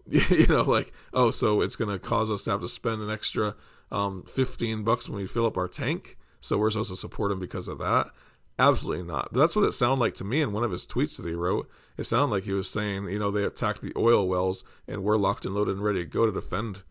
you 0.09 0.47
know, 0.49 0.63
like 0.63 0.93
oh, 1.13 1.31
so 1.31 1.61
it's 1.61 1.77
going 1.77 1.91
to 1.91 1.99
cause 1.99 2.31
us 2.31 2.45
to 2.45 2.51
have 2.51 2.61
to 2.63 2.69
spend 2.69 3.03
an 3.03 3.11
extra 3.11 3.55
um, 3.93 4.25
fifteen 4.25 4.83
bucks 4.83 5.09
when 5.09 5.19
we 5.19 5.27
fill 5.27 5.47
up 5.47 5.57
our 5.57 5.69
tank. 5.69 6.17
So 6.41 6.59
we're 6.59 6.71
supposed 6.71 6.91
to 6.91 6.97
support 6.97 7.33
him 7.33 7.39
because 7.41 7.69
of 7.69 7.79
that. 7.79 8.09
Absolutely 8.59 9.05
not. 9.05 9.33
But 9.33 9.41
that's 9.41 9.57
what 9.57 9.67
it 9.67 9.73
sounded 9.73 10.01
like 10.03 10.15
to 10.15 10.25
me 10.25 10.41
in 10.41 10.53
one 10.53 10.65
of 10.65 10.71
his 10.71 10.87
tweets 10.87 11.17
that 11.17 11.27
he 11.27 11.35
wrote. 11.35 11.69
It 11.97 12.05
sounded 12.05 12.35
like 12.35 12.45
he 12.45 12.53
was 12.53 12.71
saying, 12.71 13.09
you 13.09 13.19
know, 13.19 13.31
they 13.31 13.45
attacked 13.45 13.83
the 13.83 13.93
oil 13.97 14.27
wells 14.27 14.65
and 14.89 15.03
we're 15.03 15.17
locked 15.17 15.45
and 15.45 15.55
loaded 15.55 15.77
and 15.77 15.85
ready 15.85 16.01
to 16.01 16.11
go 16.11 16.27
to 16.27 16.33
defend 16.33 16.83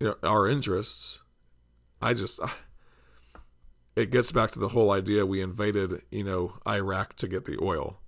you 0.00 0.08
know, 0.08 0.16
our 0.28 0.48
interests. 0.48 1.20
I 2.02 2.14
just, 2.14 2.40
it 3.96 4.10
gets 4.10 4.32
back 4.32 4.50
to 4.52 4.58
the 4.58 4.68
whole 4.68 4.90
idea 4.90 5.24
we 5.24 5.40
invaded, 5.40 6.02
you 6.10 6.24
know, 6.24 6.58
Iraq 6.66 7.16
to 7.16 7.28
get 7.28 7.44
the 7.44 7.58
oil. 7.62 8.00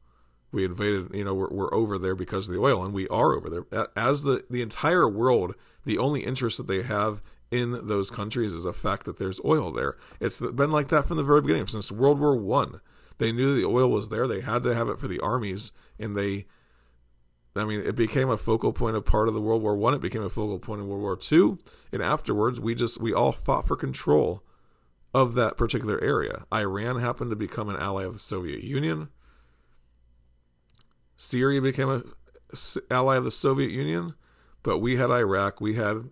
We 0.51 0.65
invaded, 0.65 1.15
you 1.15 1.25
know, 1.25 1.35
we're, 1.35 1.51
we're 1.51 1.75
over 1.75 1.99
there 1.99 2.15
because 2.15 2.49
of 2.49 2.55
the 2.55 2.61
oil, 2.61 2.83
and 2.83 2.95
we 2.95 3.07
are 3.09 3.35
over 3.35 3.51
there. 3.51 3.89
As 3.97 4.23
the, 4.23 4.45
the 4.49 4.63
entire 4.63 5.09
world, 5.09 5.55
the 5.85 5.99
only 5.99 6.25
interest 6.25 6.57
that 6.57 6.67
they 6.67 6.83
have 6.83 7.23
in 7.51 7.87
those 7.87 8.11
countries 8.11 8.55
is 8.55 8.65
a 8.65 8.73
fact 8.73 9.05
that 9.07 9.19
there's 9.19 9.41
oil 9.45 9.73
there. 9.73 9.97
It's 10.21 10.41
been 10.41 10.71
like 10.71 10.89
that 10.89 11.07
from 11.07 11.17
the 11.17 11.23
very 11.23 11.41
beginning, 11.41 11.67
since 11.67 11.91
World 11.91 12.21
War 12.21 12.37
One. 12.37 12.81
They 13.19 13.33
knew 13.33 13.57
the 13.57 13.67
oil 13.67 13.89
was 13.89 14.11
there. 14.11 14.29
They 14.29 14.41
had 14.41 14.63
to 14.63 14.75
have 14.75 14.89
it 14.89 14.99
for 14.99 15.09
the 15.09 15.21
armies, 15.21 15.73
and 15.99 16.17
they 16.17 16.47
I 17.57 17.65
mean, 17.65 17.81
it 17.81 17.97
became 17.97 18.31
a 18.31 18.37
focal 18.37 18.73
point 18.73 18.97
of 18.97 19.05
part 19.05 19.29
of 19.29 19.35
the 19.35 19.41
World 19.41 19.63
War 19.63 19.77
One. 19.77 19.95
It 19.95 20.01
became 20.01 20.23
a 20.23 20.29
focal 20.29 20.59
point 20.59 20.81
in 20.81 20.89
World 20.89 21.03
War 21.03 21.17
Two, 21.17 21.59
and 21.93 22.03
afterwards, 22.03 22.61
we 22.61 22.75
just 22.75 23.01
we 23.01 23.13
all 23.13 23.33
fought 23.33 23.67
for 23.67 23.77
control 23.77 24.43
of 25.15 25.35
that 25.35 25.57
particular 25.57 26.01
area. 26.03 26.45
Iran 26.53 27.01
happened 27.01 27.31
to 27.31 27.37
become 27.37 27.69
an 27.69 27.77
ally 27.77 28.05
of 28.05 28.13
the 28.13 28.19
Soviet 28.19 28.63
Union. 28.63 29.09
Syria 31.17 31.61
became 31.61 31.89
an 31.89 32.13
ally 32.91 33.17
of 33.17 33.25
the 33.25 33.31
Soviet 33.31 33.71
Union, 33.71 34.15
but 34.63 34.79
we 34.79 34.97
had 34.97 35.11
Iraq, 35.11 35.61
we 35.61 35.75
had 35.75 36.11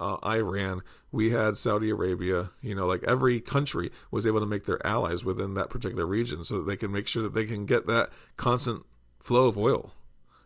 uh, 0.00 0.16
Iran, 0.24 0.82
we 1.10 1.30
had 1.30 1.56
Saudi 1.56 1.90
Arabia. 1.90 2.50
You 2.60 2.74
know, 2.74 2.86
like 2.86 3.02
every 3.04 3.40
country 3.40 3.90
was 4.10 4.26
able 4.26 4.40
to 4.40 4.46
make 4.46 4.66
their 4.66 4.84
allies 4.86 5.24
within 5.24 5.54
that 5.54 5.70
particular 5.70 6.06
region, 6.06 6.44
so 6.44 6.58
that 6.58 6.66
they 6.66 6.76
can 6.76 6.92
make 6.92 7.06
sure 7.06 7.22
that 7.22 7.34
they 7.34 7.46
can 7.46 7.66
get 7.66 7.86
that 7.86 8.10
constant 8.36 8.84
flow 9.20 9.48
of 9.48 9.58
oil 9.58 9.92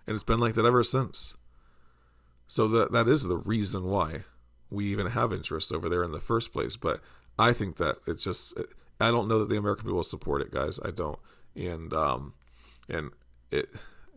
and 0.06 0.14
it's 0.14 0.24
been 0.24 0.38
like 0.38 0.54
that 0.54 0.64
ever 0.64 0.82
since. 0.82 1.34
So 2.48 2.68
that 2.68 2.92
that 2.92 3.08
is 3.08 3.24
the 3.24 3.36
reason 3.36 3.84
why 3.84 4.24
we 4.70 4.86
even 4.86 5.08
have 5.08 5.32
interest 5.32 5.72
over 5.72 5.88
there 5.88 6.04
in 6.04 6.12
the 6.12 6.20
first 6.20 6.52
place. 6.52 6.76
But 6.76 7.00
I 7.38 7.52
think 7.52 7.76
that 7.76 7.96
it's 8.06 8.24
just 8.24 8.54
I 9.00 9.10
don't 9.10 9.28
know 9.28 9.38
that 9.38 9.48
the 9.48 9.56
American 9.56 9.86
people 9.86 10.02
support 10.02 10.42
it, 10.42 10.50
guys. 10.50 10.78
I 10.84 10.90
don't. 10.90 11.18
And 11.56 11.92
um, 11.92 12.34
and 12.88 13.10
it 13.50 13.68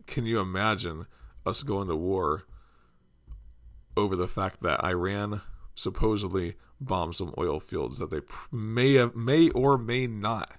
can 0.06 0.26
you 0.26 0.40
imagine 0.40 1.06
us 1.44 1.62
going 1.62 1.88
to 1.88 1.96
war 1.96 2.44
over 3.96 4.16
the 4.16 4.28
fact 4.28 4.62
that 4.62 4.84
Iran 4.84 5.42
supposedly 5.74 6.56
bombed 6.80 7.14
some 7.14 7.34
oil 7.38 7.60
fields 7.60 7.98
that 7.98 8.10
they 8.10 8.20
may 8.50 8.94
have 8.94 9.14
may 9.14 9.50
or 9.50 9.78
may 9.78 10.06
not 10.06 10.52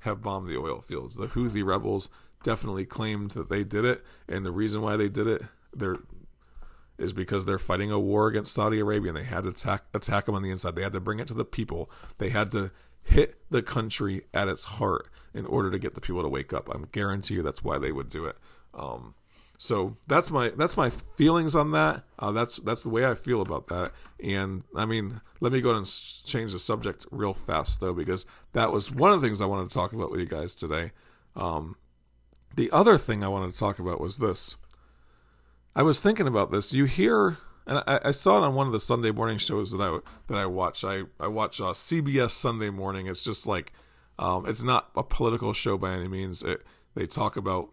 have 0.00 0.22
bombed 0.22 0.48
the 0.48 0.58
oil 0.58 0.80
fields. 0.80 1.16
The 1.16 1.28
Houthi 1.28 1.64
rebels 1.64 2.10
definitely 2.42 2.84
claimed 2.84 3.32
that 3.32 3.48
they 3.48 3.64
did 3.64 3.84
it, 3.84 4.02
and 4.28 4.44
the 4.44 4.52
reason 4.52 4.82
why 4.82 4.96
they 4.96 5.08
did 5.08 5.26
it, 5.26 5.42
they're 5.72 5.98
is 6.96 7.12
because 7.12 7.44
they're 7.44 7.58
fighting 7.58 7.90
a 7.90 7.98
war 7.98 8.28
against 8.28 8.54
Saudi 8.54 8.78
Arabia 8.78 9.10
and 9.10 9.16
they 9.16 9.24
had 9.24 9.44
to 9.44 9.50
attack 9.50 9.84
attack 9.92 10.26
them 10.26 10.34
on 10.34 10.42
the 10.42 10.50
inside. 10.50 10.76
They 10.76 10.82
had 10.82 10.92
to 10.92 11.00
bring 11.00 11.18
it 11.18 11.26
to 11.28 11.34
the 11.34 11.44
people. 11.44 11.90
They 12.18 12.30
had 12.30 12.52
to 12.52 12.70
hit 13.02 13.40
the 13.50 13.62
country 13.62 14.22
at 14.32 14.48
its 14.48 14.64
heart 14.64 15.08
in 15.34 15.44
order 15.46 15.70
to 15.70 15.78
get 15.78 15.94
the 15.94 16.00
people 16.00 16.22
to 16.22 16.28
wake 16.28 16.52
up. 16.52 16.68
I'm 16.72 16.86
guarantee 16.92 17.34
you 17.34 17.42
that's 17.42 17.64
why 17.64 17.78
they 17.78 17.92
would 17.92 18.08
do 18.08 18.26
it. 18.26 18.36
Um, 18.72 19.14
so 19.58 19.96
that's 20.06 20.30
my 20.30 20.50
that's 20.50 20.76
my 20.76 20.90
feelings 20.90 21.54
on 21.56 21.70
that. 21.72 22.04
Uh, 22.18 22.32
that's 22.32 22.56
that's 22.56 22.82
the 22.82 22.90
way 22.90 23.06
I 23.06 23.14
feel 23.14 23.40
about 23.40 23.68
that. 23.68 23.92
And 24.22 24.64
I 24.76 24.84
mean, 24.84 25.20
let 25.40 25.52
me 25.52 25.60
go 25.60 25.74
and 25.74 25.86
change 26.24 26.52
the 26.52 26.58
subject 26.58 27.06
real 27.10 27.34
fast 27.34 27.80
though, 27.80 27.94
because 27.94 28.26
that 28.52 28.72
was 28.72 28.90
one 28.90 29.10
of 29.12 29.20
the 29.20 29.26
things 29.26 29.40
I 29.40 29.46
wanted 29.46 29.68
to 29.70 29.74
talk 29.74 29.92
about 29.92 30.10
with 30.10 30.20
you 30.20 30.26
guys 30.26 30.54
today. 30.54 30.92
Um, 31.36 31.76
the 32.54 32.70
other 32.70 32.98
thing 32.98 33.24
I 33.24 33.28
wanted 33.28 33.52
to 33.52 33.58
talk 33.58 33.78
about 33.78 34.00
was 34.00 34.18
this. 34.18 34.56
I 35.76 35.82
was 35.82 36.00
thinking 36.00 36.26
about 36.28 36.50
this. 36.52 36.72
You 36.72 36.84
hear, 36.84 37.38
and 37.66 37.82
I, 37.86 38.00
I 38.04 38.10
saw 38.12 38.38
it 38.38 38.46
on 38.46 38.54
one 38.54 38.66
of 38.68 38.72
the 38.72 38.80
Sunday 38.80 39.10
morning 39.10 39.38
shows 39.38 39.72
that 39.72 39.80
I 39.80 39.98
that 40.28 40.38
I 40.38 40.46
watch. 40.46 40.84
I 40.84 41.02
I 41.18 41.26
watch 41.28 41.60
uh, 41.60 41.72
CBS 41.72 42.30
Sunday 42.30 42.70
Morning. 42.70 43.06
It's 43.06 43.24
just 43.24 43.46
like 43.46 43.72
Um, 44.18 44.46
it's 44.46 44.62
not 44.62 44.90
a 44.94 45.02
political 45.02 45.52
show 45.52 45.76
by 45.76 45.92
any 45.92 46.06
means. 46.08 46.42
It, 46.42 46.62
they 46.94 47.06
talk 47.06 47.36
about 47.36 47.70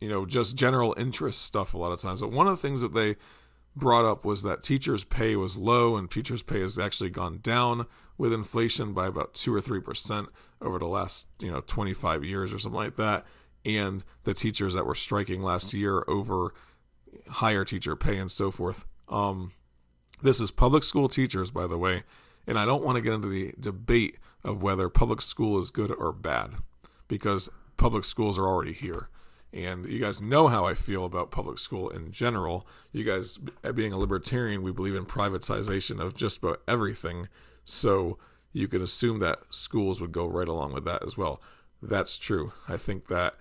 you 0.00 0.08
know 0.08 0.26
just 0.26 0.56
general 0.56 0.94
interest 0.96 1.42
stuff 1.42 1.74
a 1.74 1.78
lot 1.78 1.92
of 1.92 2.00
times. 2.00 2.20
But 2.20 2.32
one 2.32 2.46
of 2.46 2.56
the 2.56 2.62
things 2.62 2.80
that 2.80 2.94
they 2.94 3.16
brought 3.74 4.04
up 4.04 4.24
was 4.24 4.42
that 4.42 4.62
teachers' 4.62 5.04
pay 5.04 5.36
was 5.36 5.56
low, 5.56 5.96
and 5.96 6.10
teachers' 6.10 6.42
pay 6.42 6.60
has 6.60 6.78
actually 6.78 7.10
gone 7.10 7.40
down 7.42 7.86
with 8.18 8.32
inflation 8.32 8.94
by 8.94 9.06
about 9.06 9.34
two 9.34 9.54
or 9.54 9.60
three 9.60 9.80
percent 9.80 10.28
over 10.60 10.78
the 10.78 10.86
last 10.86 11.26
you 11.40 11.50
know 11.50 11.60
25 11.60 12.24
years 12.24 12.52
or 12.52 12.58
something 12.58 12.80
like 12.80 12.96
that. 12.96 13.24
And 13.64 14.04
the 14.22 14.34
teachers 14.34 14.74
that 14.74 14.86
were 14.86 14.94
striking 14.94 15.42
last 15.42 15.74
year 15.74 16.04
over 16.06 16.54
higher 17.28 17.64
teacher 17.64 17.96
pay 17.96 18.16
and 18.16 18.30
so 18.30 18.50
forth. 18.50 18.84
Um, 19.08 19.52
this 20.22 20.40
is 20.40 20.50
public 20.50 20.82
school 20.82 21.08
teachers, 21.08 21.50
by 21.50 21.66
the 21.66 21.78
way, 21.78 22.04
and 22.46 22.58
I 22.58 22.64
don't 22.64 22.84
want 22.84 22.96
to 22.96 23.02
get 23.02 23.12
into 23.12 23.28
the 23.28 23.54
debate 23.58 24.18
of 24.44 24.62
whether 24.62 24.88
public 24.88 25.20
school 25.20 25.58
is 25.58 25.70
good 25.70 25.90
or 25.90 26.12
bad 26.12 26.54
because 27.08 27.48
public 27.76 28.04
schools 28.04 28.38
are 28.38 28.46
already 28.46 28.72
here. 28.72 29.08
And 29.56 29.88
you 29.88 29.98
guys 29.98 30.20
know 30.20 30.48
how 30.48 30.66
I 30.66 30.74
feel 30.74 31.06
about 31.06 31.30
public 31.30 31.58
school 31.58 31.88
in 31.88 32.12
general. 32.12 32.66
You 32.92 33.04
guys, 33.04 33.38
being 33.74 33.92
a 33.92 33.98
libertarian, 33.98 34.62
we 34.62 34.70
believe 34.70 34.94
in 34.94 35.06
privatization 35.06 35.98
of 35.98 36.14
just 36.14 36.38
about 36.38 36.60
everything. 36.68 37.28
So 37.64 38.18
you 38.52 38.68
can 38.68 38.82
assume 38.82 39.18
that 39.20 39.38
schools 39.50 39.98
would 40.00 40.12
go 40.12 40.26
right 40.26 40.46
along 40.46 40.74
with 40.74 40.84
that 40.84 41.02
as 41.02 41.16
well. 41.16 41.40
That's 41.80 42.18
true. 42.18 42.52
I 42.68 42.76
think 42.76 43.08
that 43.08 43.34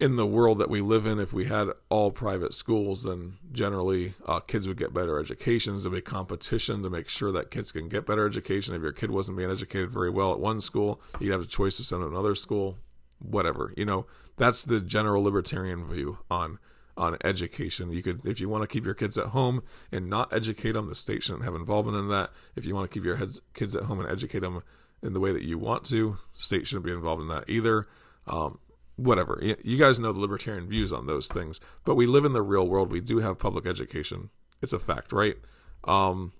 in 0.00 0.16
the 0.16 0.26
world 0.26 0.58
that 0.58 0.70
we 0.70 0.80
live 0.80 1.06
in, 1.06 1.20
if 1.20 1.32
we 1.32 1.44
had 1.44 1.68
all 1.88 2.10
private 2.10 2.52
schools, 2.52 3.04
then 3.04 3.36
generally 3.52 4.14
uh, 4.26 4.40
kids 4.40 4.66
would 4.66 4.78
get 4.78 4.94
better 4.94 5.20
educations. 5.20 5.84
There'd 5.84 5.94
be 5.94 6.00
competition 6.00 6.82
to 6.82 6.90
make 6.90 7.08
sure 7.08 7.30
that 7.30 7.50
kids 7.52 7.70
can 7.70 7.88
get 7.88 8.06
better 8.06 8.26
education. 8.26 8.74
If 8.74 8.82
your 8.82 8.92
kid 8.92 9.12
wasn't 9.12 9.38
being 9.38 9.50
educated 9.50 9.90
very 9.90 10.10
well 10.10 10.32
at 10.32 10.40
one 10.40 10.60
school, 10.60 11.00
you'd 11.20 11.32
have 11.32 11.42
a 11.42 11.46
choice 11.46 11.76
to 11.76 11.84
send 11.84 12.02
to 12.02 12.08
another 12.08 12.34
school. 12.34 12.78
Whatever, 13.18 13.74
you 13.76 13.84
know, 13.84 14.06
that's 14.40 14.64
the 14.64 14.80
general 14.80 15.22
libertarian 15.22 15.86
view 15.86 16.18
on 16.30 16.58
on 16.96 17.16
education. 17.22 17.90
You 17.92 18.02
could, 18.02 18.26
if 18.26 18.40
you 18.40 18.48
want 18.48 18.62
to 18.62 18.66
keep 18.66 18.84
your 18.84 18.94
kids 18.94 19.16
at 19.16 19.28
home 19.28 19.62
and 19.92 20.08
not 20.08 20.32
educate 20.32 20.72
them, 20.72 20.88
the 20.88 20.94
state 20.94 21.22
shouldn't 21.22 21.44
have 21.44 21.54
involvement 21.54 21.96
in 21.96 22.08
that. 22.08 22.30
If 22.56 22.64
you 22.64 22.74
want 22.74 22.90
to 22.90 22.94
keep 22.94 23.04
your 23.04 23.16
heads, 23.16 23.40
kids 23.54 23.76
at 23.76 23.84
home 23.84 24.00
and 24.00 24.10
educate 24.10 24.40
them 24.40 24.62
in 25.02 25.12
the 25.12 25.20
way 25.20 25.32
that 25.32 25.42
you 25.42 25.58
want 25.58 25.84
to, 25.84 26.18
state 26.32 26.66
shouldn't 26.66 26.86
be 26.86 26.92
involved 26.92 27.22
in 27.22 27.28
that 27.28 27.44
either. 27.48 27.86
Um, 28.26 28.58
whatever. 28.96 29.42
You 29.62 29.78
guys 29.78 30.00
know 30.00 30.12
the 30.12 30.20
libertarian 30.20 30.68
views 30.68 30.92
on 30.92 31.06
those 31.06 31.28
things, 31.28 31.60
but 31.84 31.94
we 31.94 32.06
live 32.06 32.24
in 32.24 32.32
the 32.32 32.42
real 32.42 32.66
world. 32.66 32.90
We 32.90 33.00
do 33.00 33.18
have 33.18 33.38
public 33.38 33.66
education. 33.66 34.30
It's 34.60 34.74
a 34.74 34.78
fact, 34.78 35.12
right? 35.12 35.36
Um, 35.84 36.32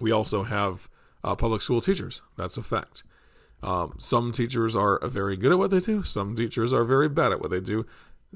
we 0.00 0.10
also 0.12 0.44
have 0.44 0.88
uh, 1.24 1.36
public 1.36 1.62
school 1.62 1.80
teachers. 1.80 2.22
That's 2.36 2.56
a 2.56 2.62
fact. 2.62 3.02
Um, 3.62 3.94
some 3.98 4.32
teachers 4.32 4.76
are 4.76 5.00
very 5.06 5.36
good 5.36 5.52
at 5.52 5.58
what 5.58 5.70
they 5.70 5.80
do. 5.80 6.02
Some 6.02 6.36
teachers 6.36 6.72
are 6.72 6.84
very 6.84 7.08
bad 7.08 7.32
at 7.32 7.40
what 7.40 7.50
they 7.50 7.60
do. 7.60 7.86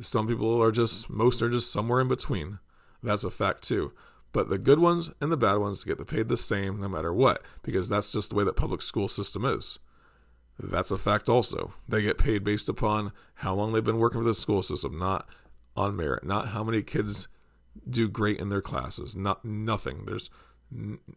Some 0.00 0.26
people 0.26 0.62
are 0.62 0.72
just, 0.72 1.08
most 1.08 1.42
are 1.42 1.50
just 1.50 1.72
somewhere 1.72 2.00
in 2.00 2.08
between. 2.08 2.58
That's 3.02 3.24
a 3.24 3.30
fact 3.30 3.62
too. 3.62 3.92
But 4.32 4.48
the 4.48 4.58
good 4.58 4.78
ones 4.78 5.10
and 5.20 5.30
the 5.30 5.36
bad 5.36 5.56
ones 5.56 5.84
get 5.84 6.04
paid 6.06 6.28
the 6.28 6.36
same 6.36 6.80
no 6.80 6.88
matter 6.88 7.12
what, 7.12 7.42
because 7.62 7.88
that's 7.88 8.12
just 8.12 8.30
the 8.30 8.36
way 8.36 8.44
that 8.44 8.56
public 8.56 8.80
school 8.80 9.08
system 9.08 9.44
is. 9.44 9.78
That's 10.58 10.90
a 10.90 10.98
fact 10.98 11.28
also. 11.28 11.74
They 11.88 12.02
get 12.02 12.18
paid 12.18 12.42
based 12.44 12.68
upon 12.68 13.12
how 13.36 13.54
long 13.54 13.72
they've 13.72 13.84
been 13.84 13.98
working 13.98 14.20
for 14.20 14.26
the 14.26 14.34
school 14.34 14.62
system, 14.62 14.98
not 14.98 15.28
on 15.76 15.96
merit, 15.96 16.24
not 16.24 16.48
how 16.48 16.64
many 16.64 16.82
kids 16.82 17.28
do 17.88 18.08
great 18.08 18.38
in 18.38 18.48
their 18.48 18.60
classes, 18.60 19.16
not 19.16 19.44
nothing. 19.44 20.04
There's 20.06 20.30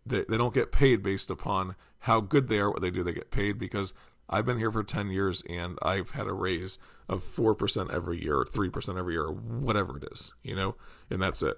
they, 0.05 0.25
they 0.27 0.37
don't 0.37 0.53
get 0.53 0.71
paid 0.71 1.01
based 1.01 1.29
upon 1.29 1.75
how 2.05 2.21
good 2.21 2.47
they 2.49 2.59
are 2.59 2.69
what 2.69 2.81
they 2.81 2.91
do. 2.91 3.03
They 3.03 3.13
get 3.13 3.31
paid 3.31 3.57
because 3.57 3.93
I've 4.29 4.45
been 4.45 4.59
here 4.59 4.71
for 4.71 4.83
10 4.83 5.09
years 5.09 5.41
and 5.49 5.77
I've 5.81 6.11
had 6.11 6.27
a 6.27 6.33
raise 6.33 6.77
of 7.09 7.23
4% 7.23 7.91
every 7.91 8.23
year, 8.23 8.37
or 8.37 8.45
3% 8.45 8.97
every 8.97 9.13
year, 9.13 9.23
or 9.23 9.31
whatever 9.33 9.97
it 9.97 10.05
is, 10.11 10.33
you 10.43 10.55
know, 10.55 10.75
and 11.09 11.19
that's 11.21 11.41
it. 11.41 11.57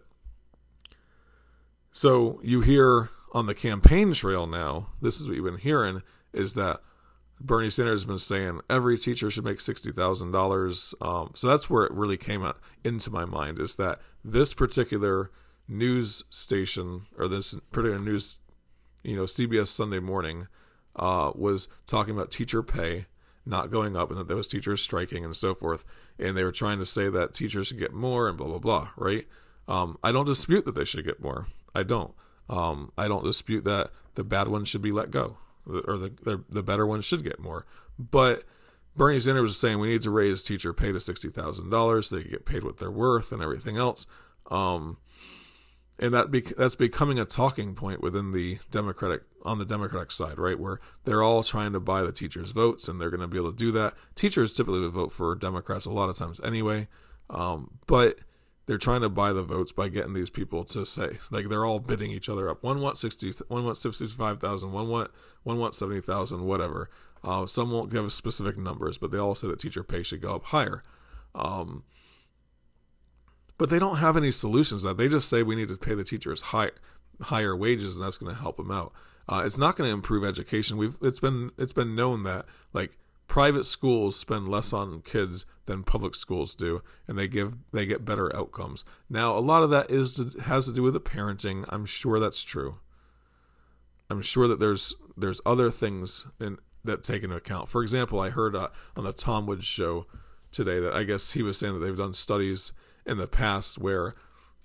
So 1.91 2.39
you 2.43 2.61
hear 2.61 3.09
on 3.33 3.45
the 3.45 3.53
campaign 3.53 4.13
trail 4.13 4.47
now, 4.47 4.89
this 5.01 5.19
is 5.19 5.27
what 5.27 5.35
you've 5.35 5.45
been 5.45 5.57
hearing, 5.57 6.01
is 6.31 6.53
that 6.53 6.81
Bernie 7.41 7.69
Sanders 7.69 8.01
has 8.01 8.05
been 8.05 8.17
saying 8.17 8.61
every 8.69 8.97
teacher 8.97 9.29
should 9.29 9.43
make 9.43 9.59
sixty 9.59 9.91
thousand 9.91 10.27
um, 10.27 10.31
dollars. 10.31 10.95
So 10.99 11.47
that's 11.47 11.69
where 11.69 11.83
it 11.83 11.91
really 11.91 12.17
came 12.17 12.43
out 12.43 12.57
into 12.83 13.11
my 13.11 13.25
mind 13.25 13.59
is 13.59 13.75
that 13.75 13.99
this 14.23 14.53
particular 14.53 15.29
news 15.67 16.23
station 16.29 17.05
or 17.17 17.27
this 17.27 17.53
particular 17.71 17.99
news, 17.99 18.37
you 19.03 19.15
know, 19.15 19.23
CBS 19.23 19.67
Sunday 19.67 19.99
Morning, 19.99 20.47
uh, 20.95 21.31
was 21.35 21.67
talking 21.85 22.15
about 22.15 22.31
teacher 22.31 22.63
pay 22.63 23.05
not 23.45 23.71
going 23.71 23.95
up 23.95 24.09
and 24.09 24.19
that 24.19 24.27
there 24.27 24.35
was 24.35 24.47
teachers 24.47 24.81
striking 24.81 25.23
and 25.23 25.35
so 25.35 25.55
forth, 25.55 25.85
and 26.19 26.35
they 26.35 26.43
were 26.43 26.51
trying 26.51 26.79
to 26.79 26.85
say 26.85 27.09
that 27.09 27.33
teachers 27.33 27.67
should 27.67 27.79
get 27.79 27.93
more 27.93 28.27
and 28.27 28.37
blah 28.37 28.47
blah 28.47 28.59
blah. 28.59 28.89
Right? 28.97 29.25
Um, 29.67 29.97
I 30.03 30.11
don't 30.11 30.25
dispute 30.25 30.65
that 30.65 30.75
they 30.75 30.85
should 30.85 31.05
get 31.05 31.21
more. 31.21 31.47
I 31.73 31.83
don't. 31.83 32.13
Um, 32.49 32.91
I 32.97 33.07
don't 33.07 33.23
dispute 33.23 33.63
that 33.65 33.91
the 34.15 34.23
bad 34.23 34.47
ones 34.47 34.67
should 34.69 34.81
be 34.81 34.91
let 34.91 35.11
go 35.11 35.37
or 35.67 35.97
the, 35.97 36.11
the, 36.23 36.43
the 36.49 36.63
better 36.63 36.85
ones 36.85 37.05
should 37.05 37.23
get 37.23 37.39
more. 37.39 37.65
But 37.99 38.43
Bernie 38.95 39.19
Sanders 39.19 39.41
was 39.41 39.59
saying 39.59 39.79
we 39.79 39.89
need 39.89 40.01
to 40.03 40.11
raise 40.11 40.41
teacher 40.41 40.73
pay 40.73 40.91
to 40.91 40.99
sixty 40.99 41.29
thousand 41.29 41.69
dollars. 41.69 42.09
so 42.09 42.17
They 42.17 42.23
get 42.23 42.45
paid 42.45 42.63
what 42.63 42.77
they're 42.77 42.91
worth 42.91 43.31
and 43.31 43.41
everything 43.41 43.77
else. 43.77 44.05
Um, 44.49 44.97
and 45.99 46.13
that 46.13 46.31
be, 46.31 46.41
that's 46.41 46.75
becoming 46.75 47.19
a 47.19 47.25
talking 47.25 47.75
point 47.75 48.01
within 48.01 48.31
the 48.31 48.59
Democratic 48.71 49.23
on 49.43 49.59
the 49.59 49.65
Democratic 49.65 50.11
side, 50.11 50.37
right? 50.37 50.59
Where 50.59 50.79
they're 51.05 51.23
all 51.23 51.43
trying 51.43 51.73
to 51.73 51.79
buy 51.79 52.01
the 52.01 52.11
teachers' 52.11 52.51
votes, 52.51 52.87
and 52.87 52.99
they're 52.99 53.09
going 53.09 53.21
to 53.21 53.27
be 53.27 53.37
able 53.37 53.51
to 53.51 53.57
do 53.57 53.71
that. 53.71 53.93
Teachers 54.15 54.53
typically 54.53 54.81
would 54.81 54.91
vote 54.91 55.11
for 55.11 55.33
Democrats 55.35 55.85
a 55.85 55.91
lot 55.91 56.09
of 56.09 56.17
times 56.17 56.39
anyway, 56.43 56.87
um, 57.29 57.71
but 57.87 58.19
they're 58.65 58.77
trying 58.77 59.01
to 59.01 59.09
buy 59.09 59.31
the 59.31 59.43
votes 59.43 59.71
by 59.71 59.87
getting 59.87 60.13
these 60.13 60.29
people 60.29 60.65
to 60.65 60.85
say 60.85 61.17
like 61.31 61.47
they're 61.47 61.65
all 61.65 61.79
bidding 61.79 62.11
each 62.11 62.29
other 62.29 62.49
up. 62.49 62.63
One 62.63 62.81
wants 62.81 62.99
sixty, 62.99 63.31
one 63.47 63.63
wants 63.63 63.81
sixty 63.81 64.07
five 64.07 64.39
thousand, 64.39 64.73
one 64.73 64.89
want 64.89 65.09
one 65.43 65.57
wants 65.57 65.77
seventy 65.77 66.01
thousand, 66.01 66.45
whatever. 66.45 66.89
Uh, 67.23 67.45
some 67.45 67.71
won't 67.71 67.91
give 67.91 68.11
specific 68.11 68.57
numbers, 68.57 68.97
but 68.97 69.11
they 69.11 69.17
all 69.17 69.35
say 69.35 69.47
that 69.47 69.59
teacher 69.59 69.83
pay 69.83 70.03
should 70.03 70.21
go 70.21 70.35
up 70.35 70.45
higher. 70.45 70.83
Um, 71.33 71.83
but 73.57 73.69
they 73.69 73.79
don't 73.79 73.97
have 73.97 74.17
any 74.17 74.31
solutions. 74.31 74.83
That 74.83 74.97
they 74.97 75.07
just 75.07 75.29
say 75.29 75.43
we 75.43 75.55
need 75.55 75.69
to 75.69 75.77
pay 75.77 75.95
the 75.95 76.03
teachers 76.03 76.41
high, 76.41 76.71
higher 77.21 77.55
wages, 77.55 77.95
and 77.95 78.05
that's 78.05 78.17
going 78.17 78.33
to 78.33 78.41
help 78.41 78.57
them 78.57 78.71
out. 78.71 78.93
Uh, 79.29 79.43
it's 79.45 79.57
not 79.57 79.75
going 79.75 79.89
to 79.89 79.93
improve 79.93 80.23
education. 80.23 80.77
We've 80.77 80.97
it's 81.01 81.19
been 81.19 81.51
it's 81.57 81.73
been 81.73 81.95
known 81.95 82.23
that 82.23 82.45
like 82.73 82.97
private 83.27 83.65
schools 83.65 84.17
spend 84.17 84.47
less 84.47 84.73
on 84.73 85.01
kids 85.01 85.45
than 85.65 85.83
public 85.83 86.15
schools 86.15 86.55
do 86.55 86.81
and 87.07 87.17
they 87.17 87.27
give 87.27 87.55
they 87.73 87.85
get 87.85 88.05
better 88.05 88.33
outcomes 88.35 88.85
now 89.09 89.37
a 89.37 89.39
lot 89.39 89.63
of 89.63 89.69
that 89.69 89.91
is 89.91 90.35
has 90.45 90.65
to 90.65 90.73
do 90.73 90.81
with 90.81 90.93
the 90.93 90.99
parenting 90.99 91.65
i'm 91.69 91.85
sure 91.85 92.19
that's 92.19 92.43
true 92.43 92.79
i'm 94.09 94.21
sure 94.21 94.47
that 94.47 94.59
there's 94.59 94.95
there's 95.17 95.41
other 95.45 95.69
things 95.69 96.27
in, 96.39 96.57
that 96.85 97.03
take 97.03 97.21
into 97.21 97.35
account 97.35 97.67
for 97.67 97.83
example 97.83 98.19
i 98.19 98.29
heard 98.29 98.55
uh, 98.55 98.69
on 98.95 99.03
the 99.03 99.11
tom 99.11 99.45
woods 99.45 99.65
show 99.65 100.05
today 100.51 100.79
that 100.79 100.93
i 100.93 101.03
guess 101.03 101.31
he 101.31 101.43
was 101.43 101.57
saying 101.57 101.73
that 101.73 101.85
they've 101.85 101.97
done 101.97 102.13
studies 102.13 102.71
in 103.07 103.17
the 103.17 103.27
past 103.27 103.77
where 103.77 104.15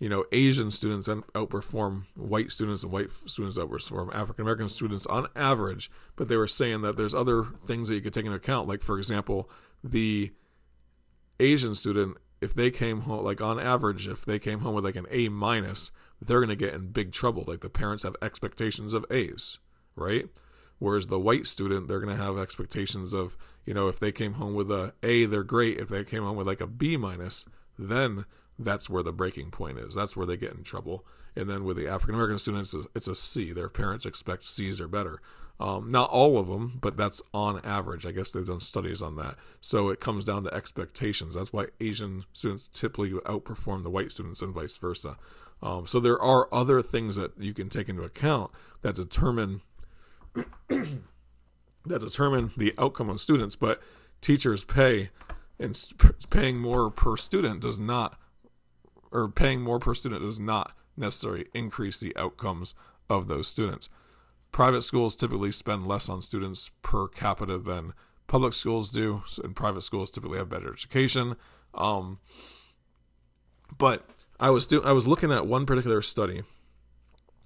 you 0.02 0.08
know, 0.08 0.24
Asian 0.32 0.72
students 0.72 1.06
outperform 1.06 2.06
white 2.16 2.50
students 2.50 2.82
and 2.82 2.90
white 2.90 3.12
students 3.12 3.56
outperform 3.56 4.12
African 4.12 4.42
American 4.42 4.68
students 4.68 5.06
on 5.06 5.28
average. 5.36 5.92
But 6.16 6.26
they 6.28 6.34
were 6.34 6.48
saying 6.48 6.80
that 6.80 6.96
there's 6.96 7.14
other 7.14 7.44
things 7.44 7.86
that 7.86 7.94
you 7.94 8.00
could 8.00 8.12
take 8.12 8.24
into 8.24 8.36
account. 8.36 8.66
Like, 8.66 8.82
for 8.82 8.98
example, 8.98 9.48
the 9.84 10.32
Asian 11.38 11.76
student, 11.76 12.16
if 12.40 12.52
they 12.52 12.68
came 12.68 13.02
home, 13.02 13.24
like 13.24 13.40
on 13.40 13.60
average, 13.60 14.08
if 14.08 14.24
they 14.24 14.40
came 14.40 14.58
home 14.58 14.74
with 14.74 14.84
like 14.84 14.96
an 14.96 15.06
A 15.08 15.28
minus, 15.28 15.92
they're 16.20 16.40
going 16.40 16.48
to 16.48 16.56
get 16.56 16.74
in 16.74 16.88
big 16.88 17.12
trouble. 17.12 17.44
Like 17.46 17.60
the 17.60 17.70
parents 17.70 18.02
have 18.02 18.16
expectations 18.20 18.94
of 18.94 19.06
A's, 19.08 19.60
right? 19.94 20.26
Whereas 20.80 21.06
the 21.06 21.20
white 21.20 21.46
student, 21.46 21.86
they're 21.86 22.00
going 22.00 22.16
to 22.16 22.20
have 22.20 22.38
expectations 22.38 23.12
of, 23.12 23.36
you 23.64 23.72
know, 23.72 23.86
if 23.86 24.00
they 24.00 24.10
came 24.10 24.32
home 24.32 24.54
with 24.54 24.68
a 24.68 24.94
A, 25.04 25.26
they're 25.26 25.44
great. 25.44 25.78
If 25.78 25.90
they 25.90 26.02
came 26.02 26.24
home 26.24 26.36
with 26.36 26.48
like 26.48 26.60
a 26.60 26.66
B 26.66 26.96
minus, 26.96 27.46
then 27.78 28.24
that's 28.58 28.90
where 28.90 29.02
the 29.02 29.12
breaking 29.12 29.50
point 29.50 29.78
is. 29.78 29.94
That's 29.94 30.16
where 30.16 30.26
they 30.26 30.36
get 30.36 30.52
in 30.52 30.62
trouble. 30.62 31.04
And 31.34 31.48
then 31.48 31.64
with 31.64 31.76
the 31.76 31.88
African 31.88 32.14
American 32.14 32.38
students, 32.38 32.74
it's 32.94 33.08
a 33.08 33.16
C. 33.16 33.52
Their 33.52 33.68
parents 33.68 34.04
expect 34.04 34.44
C's 34.44 34.80
or 34.80 34.88
better. 34.88 35.20
Um, 35.60 35.90
not 35.90 36.10
all 36.10 36.38
of 36.38 36.48
them, 36.48 36.78
but 36.80 36.96
that's 36.96 37.22
on 37.32 37.60
average. 37.64 38.04
I 38.04 38.10
guess 38.10 38.30
they've 38.30 38.44
done 38.44 38.60
studies 38.60 39.00
on 39.00 39.16
that. 39.16 39.36
So 39.60 39.90
it 39.90 40.00
comes 40.00 40.24
down 40.24 40.42
to 40.44 40.54
expectations. 40.54 41.34
That's 41.34 41.52
why 41.52 41.66
Asian 41.80 42.24
students 42.32 42.68
typically 42.68 43.10
outperform 43.10 43.82
the 43.82 43.90
white 43.90 44.12
students 44.12 44.42
and 44.42 44.52
vice 44.52 44.76
versa. 44.76 45.16
Um, 45.62 45.86
so 45.86 46.00
there 46.00 46.20
are 46.20 46.52
other 46.52 46.82
things 46.82 47.14
that 47.16 47.38
you 47.38 47.54
can 47.54 47.68
take 47.68 47.88
into 47.88 48.02
account 48.02 48.50
that 48.82 48.96
determine 48.96 49.62
that 50.68 50.98
determine 51.86 52.50
the 52.56 52.74
outcome 52.76 53.08
of 53.08 53.20
students. 53.20 53.54
But 53.54 53.80
teachers 54.20 54.64
pay 54.64 55.10
and 55.62 55.78
paying 56.30 56.58
more 56.58 56.90
per 56.90 57.16
student 57.16 57.60
does 57.60 57.78
not 57.78 58.18
or 59.10 59.28
paying 59.28 59.60
more 59.60 59.78
per 59.78 59.94
student 59.94 60.22
does 60.22 60.40
not 60.40 60.72
necessarily 60.96 61.46
increase 61.54 61.98
the 62.00 62.16
outcomes 62.16 62.74
of 63.08 63.28
those 63.28 63.46
students. 63.46 63.88
private 64.52 64.82
schools 64.82 65.16
typically 65.16 65.50
spend 65.50 65.86
less 65.86 66.08
on 66.08 66.22
students 66.22 66.70
per 66.82 67.08
capita 67.08 67.58
than 67.58 67.94
public 68.26 68.52
schools 68.52 68.90
do, 68.90 69.24
and 69.42 69.56
private 69.56 69.82
schools 69.82 70.10
typically 70.10 70.38
have 70.38 70.48
better 70.48 70.72
education. 70.72 71.36
Um, 71.74 72.20
but 73.76 74.08
I 74.38 74.50
was 74.50 74.66
do 74.66 74.82
I 74.84 74.92
was 74.92 75.08
looking 75.08 75.32
at 75.32 75.46
one 75.46 75.66
particular 75.66 76.02
study, 76.02 76.42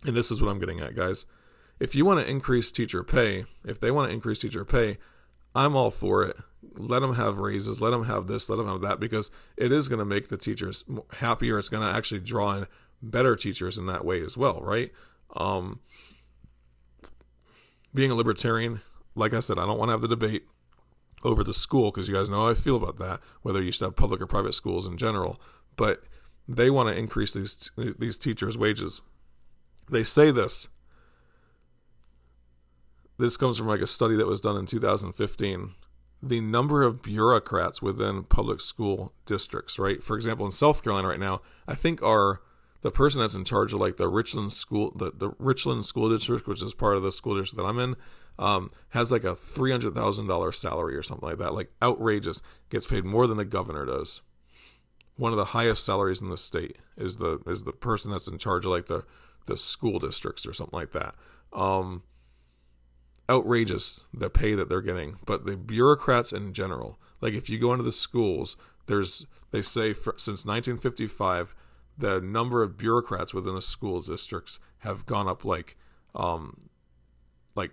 and 0.04 0.16
this 0.16 0.30
is 0.30 0.42
what 0.42 0.50
I'm 0.50 0.58
getting 0.58 0.80
at, 0.80 0.94
guys. 0.94 1.24
If 1.78 1.94
you 1.94 2.04
want 2.04 2.20
to 2.20 2.30
increase 2.30 2.72
teacher 2.72 3.04
pay, 3.04 3.44
if 3.64 3.78
they 3.78 3.90
want 3.90 4.08
to 4.08 4.14
increase 4.14 4.40
teacher 4.40 4.64
pay, 4.64 4.98
I'm 5.56 5.74
all 5.74 5.90
for 5.90 6.22
it. 6.22 6.36
Let 6.78 7.00
them 7.00 7.14
have 7.14 7.38
raises, 7.38 7.80
let 7.80 7.90
them 7.90 8.04
have 8.04 8.26
this, 8.26 8.50
let 8.50 8.56
them 8.56 8.68
have 8.68 8.82
that, 8.82 9.00
because 9.00 9.30
it 9.56 9.72
is 9.72 9.88
going 9.88 9.98
to 9.98 10.04
make 10.04 10.28
the 10.28 10.36
teachers 10.36 10.84
happier. 11.14 11.58
It's 11.58 11.70
going 11.70 11.82
to 11.82 11.96
actually 11.96 12.20
draw 12.20 12.52
in 12.52 12.66
better 13.00 13.34
teachers 13.34 13.78
in 13.78 13.86
that 13.86 14.04
way 14.04 14.22
as 14.22 14.36
well, 14.36 14.60
right? 14.60 14.92
Um, 15.34 15.80
being 17.94 18.10
a 18.10 18.14
libertarian, 18.14 18.82
like 19.14 19.32
I 19.32 19.40
said, 19.40 19.58
I 19.58 19.64
don't 19.64 19.78
want 19.78 19.88
to 19.88 19.92
have 19.92 20.02
the 20.02 20.08
debate 20.08 20.44
over 21.24 21.42
the 21.42 21.54
school 21.54 21.90
because 21.90 22.08
you 22.08 22.14
guys 22.14 22.28
know 22.28 22.44
how 22.44 22.50
I 22.50 22.54
feel 22.54 22.76
about 22.76 22.98
that, 22.98 23.20
whether 23.40 23.62
you 23.62 23.72
should 23.72 23.84
have 23.84 23.96
public 23.96 24.20
or 24.20 24.26
private 24.26 24.52
schools 24.52 24.86
in 24.86 24.98
general. 24.98 25.40
But 25.76 26.02
they 26.46 26.70
want 26.70 26.88
to 26.90 26.94
increase 26.94 27.32
these 27.32 27.70
these 27.76 28.18
teachers' 28.18 28.58
wages. 28.58 29.00
They 29.90 30.04
say 30.04 30.30
this. 30.30 30.68
This 33.18 33.36
comes 33.36 33.58
from 33.58 33.66
like 33.66 33.80
a 33.80 33.86
study 33.86 34.16
that 34.16 34.26
was 34.26 34.40
done 34.40 34.56
in 34.56 34.66
2015. 34.66 35.74
The 36.22 36.40
number 36.40 36.82
of 36.82 37.02
bureaucrats 37.02 37.80
within 37.80 38.24
public 38.24 38.60
school 38.60 39.12
districts, 39.26 39.78
right? 39.78 40.02
For 40.02 40.16
example, 40.16 40.46
in 40.46 40.52
South 40.52 40.82
Carolina 40.82 41.08
right 41.08 41.20
now, 41.20 41.40
I 41.66 41.74
think 41.74 42.02
our 42.02 42.40
the 42.82 42.90
person 42.90 43.20
that's 43.20 43.34
in 43.34 43.44
charge 43.44 43.72
of 43.72 43.80
like 43.80 43.96
the 43.96 44.08
Richland 44.08 44.52
school 44.52 44.92
the, 44.94 45.10
the 45.10 45.30
Richland 45.38 45.84
school 45.84 46.10
district, 46.10 46.46
which 46.46 46.62
is 46.62 46.74
part 46.74 46.96
of 46.96 47.02
the 47.02 47.12
school 47.12 47.38
district 47.38 47.62
that 47.62 47.68
I'm 47.68 47.78
in, 47.78 47.96
um, 48.38 48.68
has 48.90 49.10
like 49.10 49.24
a 49.24 49.34
three 49.34 49.70
hundred 49.70 49.94
thousand 49.94 50.26
dollar 50.26 50.52
salary 50.52 50.96
or 50.96 51.02
something 51.02 51.28
like 51.28 51.38
that. 51.38 51.54
Like 51.54 51.72
outrageous. 51.82 52.42
Gets 52.70 52.86
paid 52.86 53.04
more 53.04 53.26
than 53.26 53.38
the 53.38 53.44
governor 53.44 53.86
does. 53.86 54.22
One 55.16 55.32
of 55.32 55.38
the 55.38 55.46
highest 55.46 55.84
salaries 55.84 56.20
in 56.20 56.28
the 56.28 56.36
state 56.36 56.76
is 56.96 57.16
the 57.16 57.40
is 57.46 57.64
the 57.64 57.72
person 57.72 58.12
that's 58.12 58.28
in 58.28 58.38
charge 58.38 58.64
of 58.64 58.72
like 58.72 58.86
the 58.86 59.04
the 59.46 59.56
school 59.56 59.98
districts 59.98 60.46
or 60.46 60.52
something 60.52 60.78
like 60.78 60.92
that. 60.92 61.14
Um, 61.52 62.02
outrageous 63.28 64.04
the 64.12 64.30
pay 64.30 64.54
that 64.54 64.68
they're 64.68 64.82
getting, 64.82 65.18
but 65.26 65.46
the 65.46 65.56
bureaucrats 65.56 66.32
in 66.32 66.52
general, 66.52 66.98
like 67.20 67.34
if 67.34 67.48
you 67.48 67.58
go 67.58 67.72
into 67.72 67.84
the 67.84 67.92
schools, 67.92 68.56
there's 68.86 69.26
they 69.50 69.62
say 69.62 69.92
for, 69.92 70.14
since 70.16 70.44
1955 70.44 71.54
the 71.98 72.20
number 72.20 72.62
of 72.62 72.76
bureaucrats 72.76 73.32
within 73.32 73.54
the 73.54 73.62
school 73.62 74.00
districts 74.00 74.58
have 74.78 75.06
gone 75.06 75.28
up 75.28 75.44
like 75.44 75.76
um, 76.14 76.68
like 77.54 77.72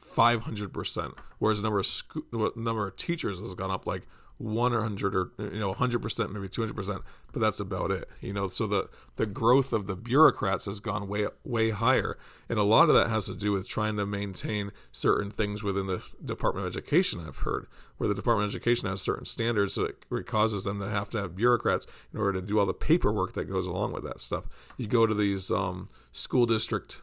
500%, 0.00 1.16
whereas 1.38 1.58
the 1.58 1.62
number 1.62 1.78
of 1.78 1.86
sco- 1.86 2.52
number 2.56 2.86
of 2.86 2.96
teachers 2.96 3.40
has 3.40 3.54
gone 3.54 3.70
up 3.70 3.86
like 3.86 4.06
100 4.42 5.14
or 5.14 5.30
you 5.38 5.60
know 5.60 5.72
100% 5.74 6.32
maybe 6.32 6.48
200% 6.48 7.02
but 7.32 7.40
that's 7.40 7.60
about 7.60 7.90
it 7.90 8.08
you 8.20 8.32
know? 8.32 8.48
So 8.48 8.66
the 8.66 8.88
the 9.16 9.26
growth 9.26 9.72
of 9.72 9.86
the 9.86 9.96
bureaucrats 9.96 10.66
has 10.66 10.80
gone 10.80 11.08
way 11.08 11.26
way 11.44 11.70
higher. 11.70 12.18
And 12.48 12.58
a 12.58 12.64
lot 12.64 12.88
of 12.88 12.94
that 12.94 13.08
has 13.08 13.26
to 13.26 13.34
do 13.34 13.52
with 13.52 13.68
trying 13.68 13.96
to 13.96 14.04
maintain 14.04 14.72
certain 14.90 15.30
things 15.30 15.62
within 15.62 15.86
the 15.86 16.02
department 16.24 16.66
of 16.66 16.72
education 16.72 17.24
i've 17.26 17.38
heard 17.38 17.66
where 17.96 18.08
the 18.08 18.14
department 18.14 18.48
of 18.48 18.50
education 18.50 18.88
has 18.88 19.00
certain 19.00 19.24
standards 19.24 19.74
so 19.74 19.84
it 19.84 20.26
causes 20.26 20.64
them 20.64 20.80
to 20.80 20.88
have 20.88 21.08
to 21.10 21.18
have 21.18 21.36
bureaucrats 21.36 21.86
in 22.12 22.18
order 22.18 22.40
to 22.40 22.46
do 22.46 22.58
all 22.58 22.66
the 22.66 22.74
paperwork 22.74 23.34
that 23.34 23.44
goes 23.44 23.66
along 23.66 23.92
with 23.92 24.02
that 24.02 24.20
stuff. 24.20 24.44
You 24.76 24.88
go 24.88 25.06
to 25.06 25.14
these 25.14 25.50
um, 25.50 25.88
school 26.10 26.46
district 26.46 27.00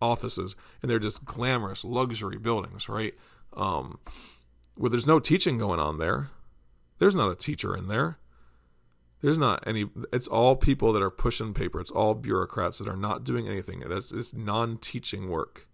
offices 0.00 0.54
and 0.82 0.90
they're 0.90 0.98
just 0.98 1.24
glamorous 1.24 1.84
luxury 1.84 2.38
buildings 2.38 2.88
right? 2.88 3.14
Um, 3.54 3.98
where 4.76 4.90
there's 4.90 5.06
no 5.06 5.18
teaching 5.18 5.58
going 5.58 5.80
on 5.80 5.98
there 5.98 6.30
there's 6.98 7.14
not 7.14 7.30
a 7.30 7.36
teacher 7.36 7.76
in 7.76 7.88
there. 7.88 8.18
There's 9.22 9.38
not 9.38 9.62
any. 9.66 9.86
It's 10.12 10.28
all 10.28 10.56
people 10.56 10.92
that 10.92 11.02
are 11.02 11.10
pushing 11.10 11.54
paper. 11.54 11.80
It's 11.80 11.90
all 11.90 12.14
bureaucrats 12.14 12.78
that 12.78 12.88
are 12.88 12.96
not 12.96 13.24
doing 13.24 13.48
anything. 13.48 13.82
It's, 13.84 14.12
it's 14.12 14.34
non-teaching 14.34 15.28
work. 15.28 15.66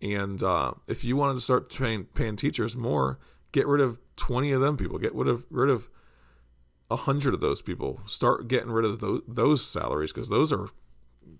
And 0.00 0.42
uh, 0.42 0.72
if 0.88 1.04
you 1.04 1.16
wanted 1.16 1.34
to 1.34 1.40
start 1.40 1.72
paying, 1.72 2.04
paying 2.06 2.34
teachers 2.34 2.76
more, 2.76 3.20
get 3.52 3.68
rid 3.68 3.80
of 3.80 4.00
20 4.16 4.50
of 4.50 4.60
them 4.60 4.76
people. 4.76 4.98
Get 4.98 5.14
rid 5.14 5.28
of 5.28 5.46
rid 5.50 5.70
of 5.70 5.88
hundred 6.96 7.34
of 7.34 7.40
those 7.40 7.62
people. 7.62 8.00
Start 8.06 8.48
getting 8.48 8.70
rid 8.70 8.84
of 8.84 9.00
those, 9.00 9.22
those 9.26 9.64
salaries 9.64 10.12
because 10.12 10.28
those 10.28 10.52
are 10.52 10.68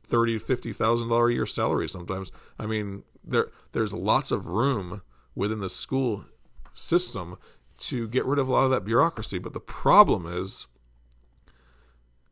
thirty, 0.06 0.38
fifty 0.38 0.72
thousand 0.72 1.08
dollar 1.08 1.28
a 1.28 1.34
year 1.34 1.46
salaries 1.46 1.92
sometimes. 1.92 2.32
I 2.58 2.66
mean, 2.66 3.02
there 3.24 3.48
there's 3.72 3.92
lots 3.92 4.30
of 4.30 4.46
room 4.46 5.02
within 5.34 5.60
the 5.60 5.68
school 5.68 6.24
system 6.72 7.36
to 7.82 8.08
get 8.08 8.24
rid 8.24 8.38
of 8.38 8.48
a 8.48 8.52
lot 8.52 8.64
of 8.64 8.70
that 8.70 8.84
bureaucracy. 8.84 9.38
But 9.38 9.52
the 9.52 9.60
problem 9.60 10.26
is, 10.26 10.66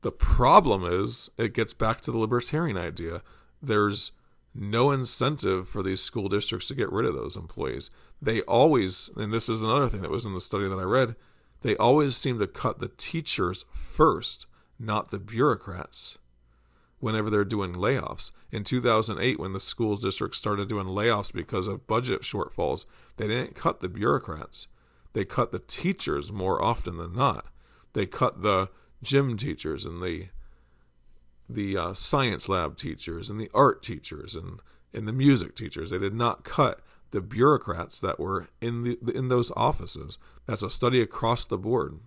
the 0.03 0.13
problem 0.13 0.85
is, 0.85 1.31
it 1.37 1.55
gets 1.55 1.73
back 1.75 2.01
to 2.03 2.13
the 2.13 2.19
libertarian 2.19 2.77
idea. 2.77 3.23
There's 3.63 4.13
no 4.55 4.91
incentive 4.91 5.69
for 5.69 5.83
these 5.83 6.03
school 6.03 6.29
districts 6.29 6.69
to 6.69 6.75
get 6.75 6.91
rid 6.91 7.07
of 7.07 7.15
those 7.15 7.37
employees. 7.37 7.91
They 8.21 8.43
always, 8.43 9.11
and 9.17 9.33
this 9.33 9.49
is 9.49 9.63
another 9.63 9.89
thing 9.89 10.03
that 10.03 10.11
was 10.11 10.25
in 10.25 10.35
the 10.35 10.41
study 10.41 10.69
that 10.69 10.79
I 10.79 10.83
read, 10.83 11.17
they 11.63 11.77
always 11.77 12.17
seem 12.17 12.39
to 12.39 12.47
cut 12.47 12.79
the 12.79 12.89
teachers 12.89 13.65
first, 13.73 14.47
not 14.79 15.11
the 15.11 15.19
bureaucrats, 15.19 16.19
whenever 17.01 17.31
they're 17.31 17.45
doing 17.45 17.75
layoffs. 17.75 18.31
In 18.51 18.65
2008, 18.65 19.39
when 19.39 19.53
the 19.53 19.61
school 19.61 19.97
districts 19.97 20.39
started 20.39 20.69
doing 20.69 20.87
layoffs 20.87 21.33
because 21.33 21.67
of 21.67 21.87
budget 21.87 22.23
shortfalls, 22.23 22.87
they 23.17 23.29
didn't 23.29 23.55
cut 23.55 23.81
the 23.81 23.89
bureaucrats. 23.89 24.69
They 25.13 25.25
cut 25.25 25.53
the 25.53 25.59
teachers 25.59 26.33
more 26.33 26.63
often 26.63 26.97
than 26.97 27.15
not. 27.15 27.47
They 27.93 28.07
cut 28.07 28.43
the 28.43 28.71
gym 29.03 29.37
teachers 29.37 29.85
and 29.85 30.03
the 30.03 30.29
the 31.49 31.77
uh, 31.77 31.95
science 31.95 32.49
lab 32.49 32.77
teachers 32.77 33.29
and 33.29 33.41
the 33.41 33.51
art 33.53 33.83
teachers 33.83 34.37
and 34.37 34.61
and 34.93 35.07
the 35.07 35.13
music 35.13 35.57
teachers. 35.57 35.91
They 35.91 35.99
did 35.99 36.15
not 36.15 36.45
cut 36.45 36.81
the 37.11 37.21
bureaucrats 37.21 37.99
that 38.01 38.21
were 38.21 38.49
in 38.61 38.85
the 38.85 38.99
in 39.15 39.29
those 39.29 39.51
offices. 39.57 40.19
That's 40.47 40.63
a 40.63 40.71
study 40.71 41.01
across 41.01 41.45
the 41.45 41.59
board. 41.59 41.99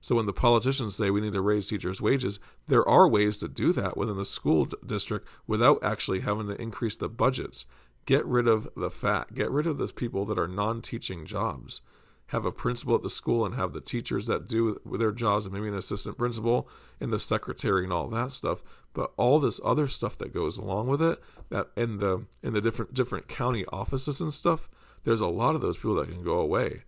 So 0.00 0.14
when 0.14 0.26
the 0.26 0.32
politicians 0.32 0.94
say 0.94 1.10
we 1.10 1.20
need 1.20 1.32
to 1.32 1.40
raise 1.40 1.68
teachers' 1.68 2.00
wages, 2.00 2.38
there 2.68 2.88
are 2.88 3.08
ways 3.08 3.36
to 3.38 3.48
do 3.48 3.72
that 3.72 3.96
within 3.96 4.16
the 4.16 4.24
school 4.24 4.64
district 4.86 5.28
without 5.46 5.82
actually 5.82 6.20
having 6.20 6.46
to 6.46 6.60
increase 6.60 6.96
the 6.96 7.08
budgets. 7.08 7.66
Get 8.06 8.24
rid 8.24 8.46
of 8.46 8.68
the 8.76 8.90
fat. 8.90 9.34
Get 9.34 9.50
rid 9.50 9.66
of 9.66 9.76
those 9.76 9.92
people 9.92 10.24
that 10.26 10.38
are 10.38 10.48
non-teaching 10.48 11.26
jobs 11.26 11.82
have 12.28 12.44
a 12.44 12.52
principal 12.52 12.94
at 12.94 13.02
the 13.02 13.08
school 13.08 13.44
and 13.44 13.54
have 13.54 13.72
the 13.72 13.80
teachers 13.80 14.26
that 14.26 14.46
do 14.46 14.78
their 14.84 15.12
jobs 15.12 15.46
and 15.46 15.54
maybe 15.54 15.68
an 15.68 15.74
assistant 15.74 16.18
principal 16.18 16.68
and 17.00 17.12
the 17.12 17.18
secretary 17.18 17.84
and 17.84 17.92
all 17.92 18.08
that 18.08 18.32
stuff. 18.32 18.62
But 18.92 19.12
all 19.16 19.38
this 19.38 19.60
other 19.64 19.88
stuff 19.88 20.18
that 20.18 20.34
goes 20.34 20.58
along 20.58 20.88
with 20.88 21.00
it 21.00 21.18
that 21.50 21.68
in 21.76 21.98
the 21.98 22.26
in 22.42 22.52
the 22.52 22.60
different 22.60 22.94
different 22.94 23.28
county 23.28 23.64
offices 23.66 24.20
and 24.20 24.32
stuff 24.32 24.68
there's 25.04 25.20
a 25.20 25.26
lot 25.26 25.54
of 25.54 25.60
those 25.60 25.78
people 25.78 25.94
that 25.94 26.08
can 26.08 26.22
go 26.22 26.38
away. 26.38 26.82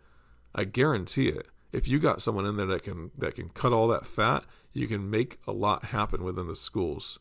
I 0.55 0.65
guarantee 0.65 1.29
it. 1.29 1.47
If 1.73 1.89
you 1.89 1.99
got 1.99 2.21
someone 2.21 2.45
in 2.45 2.57
there 2.57 2.67
that 2.67 2.83
can 2.83 3.11
that 3.17 3.35
can 3.35 3.49
cut 3.51 3.73
all 3.73 3.89
that 3.89 4.07
fat 4.07 4.45
you 4.73 4.87
can 4.87 5.11
make 5.11 5.39
a 5.47 5.53
lot 5.53 5.87
happen 5.87 6.23
within 6.23 6.49
the 6.49 6.57
schools. 6.57 7.19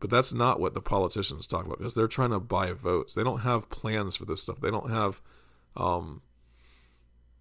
But 0.00 0.08
that's 0.08 0.32
not 0.32 0.58
what 0.58 0.72
the 0.72 0.80
politicians 0.80 1.46
talk 1.46 1.66
about 1.66 1.78
because 1.78 1.94
they're 1.94 2.08
trying 2.08 2.30
to 2.30 2.40
buy 2.40 2.72
votes. 2.72 3.14
They 3.14 3.22
don't 3.22 3.40
have 3.40 3.68
plans 3.68 4.16
for 4.16 4.24
this 4.24 4.42
stuff. 4.42 4.60
They 4.60 4.70
don't 4.70 4.90
have 4.90 5.20
um, 5.76 6.22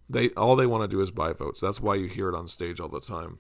they 0.10 0.30
all 0.32 0.56
they 0.56 0.66
want 0.66 0.84
to 0.84 0.96
do 0.96 1.02
is 1.02 1.12
buy 1.12 1.34
votes. 1.34 1.62
That's 1.62 1.82
why 1.82 1.96
you 1.96 2.08
hear 2.08 2.30
it 2.30 2.36
on 2.36 2.48
stage 2.48 2.80
all 2.80 2.90
the 2.90 3.00
time. 3.00 3.40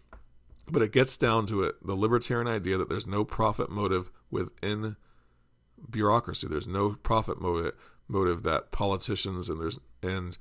But 0.67 0.83
it 0.83 0.91
gets 0.91 1.17
down 1.17 1.47
to 1.47 1.63
it 1.63 1.75
the 1.85 1.95
libertarian 1.95 2.47
idea 2.47 2.77
that 2.77 2.89
there's 2.89 3.07
no 3.07 3.25
profit 3.25 3.71
motive 3.71 4.11
within 4.29 4.95
bureaucracy. 5.89 6.47
There's 6.47 6.67
no 6.67 6.91
profit 7.01 7.41
motive 7.41 7.73
motive 8.07 8.43
that 8.43 8.71
politicians 8.71 9.49
and 9.49 9.61
there's 9.61 9.79
and 10.01 10.37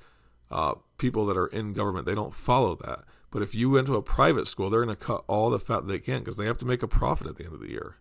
uh, 0.50 0.74
people 0.98 1.26
that 1.26 1.37
are 1.37 1.46
in 1.46 1.72
government 1.72 2.06
they 2.06 2.14
don't 2.14 2.34
follow 2.34 2.76
that. 2.76 3.04
But 3.30 3.42
if 3.42 3.54
you 3.54 3.70
went 3.70 3.87
to 3.88 3.96
a 3.96 4.02
private 4.02 4.48
school, 4.48 4.70
they're 4.70 4.84
going 4.84 4.96
to 4.96 5.04
cut 5.04 5.24
all 5.26 5.50
the 5.50 5.58
fat 5.58 5.87
they 5.87 5.98
can 5.98 6.20
because 6.20 6.38
they 6.38 6.46
have 6.46 6.56
to 6.58 6.64
make 6.64 6.82
a 6.82 6.88
profit 6.88 7.26
at 7.26 7.37
the 7.37 7.44
end 7.44 7.52
of 7.52 7.61
the 7.61 7.70
year. 7.70 7.96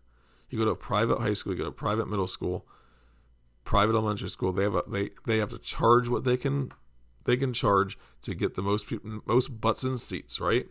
You 0.50 0.58
go 0.58 0.66
to 0.66 0.72
a 0.72 0.76
private 0.76 1.20
high 1.20 1.34
school, 1.34 1.54
you 1.54 1.58
go 1.58 1.66
to 1.66 1.70
a 1.70 1.74
private 1.74 2.10
middle 2.10 2.28
school, 2.28 2.66
private 3.68 3.96
elementary 3.96 4.30
school, 4.30 4.54
they 4.54 4.64
have 4.64 4.76
a, 4.76 4.84
they 4.88 5.10
they 5.26 5.38
have 5.40 5.50
to 5.50 5.60
charge 5.60 6.08
what 6.08 6.24
they 6.24 6.38
can 6.38 6.72
they 7.26 7.36
can 7.36 7.52
charge 7.52 7.98
to 8.22 8.34
get 8.34 8.56
the 8.56 8.62
most 8.62 8.88
people, 8.88 9.20
most 9.26 9.60
butts 9.60 9.84
in 9.84 9.98
seats, 9.98 10.40
right? 10.40 10.68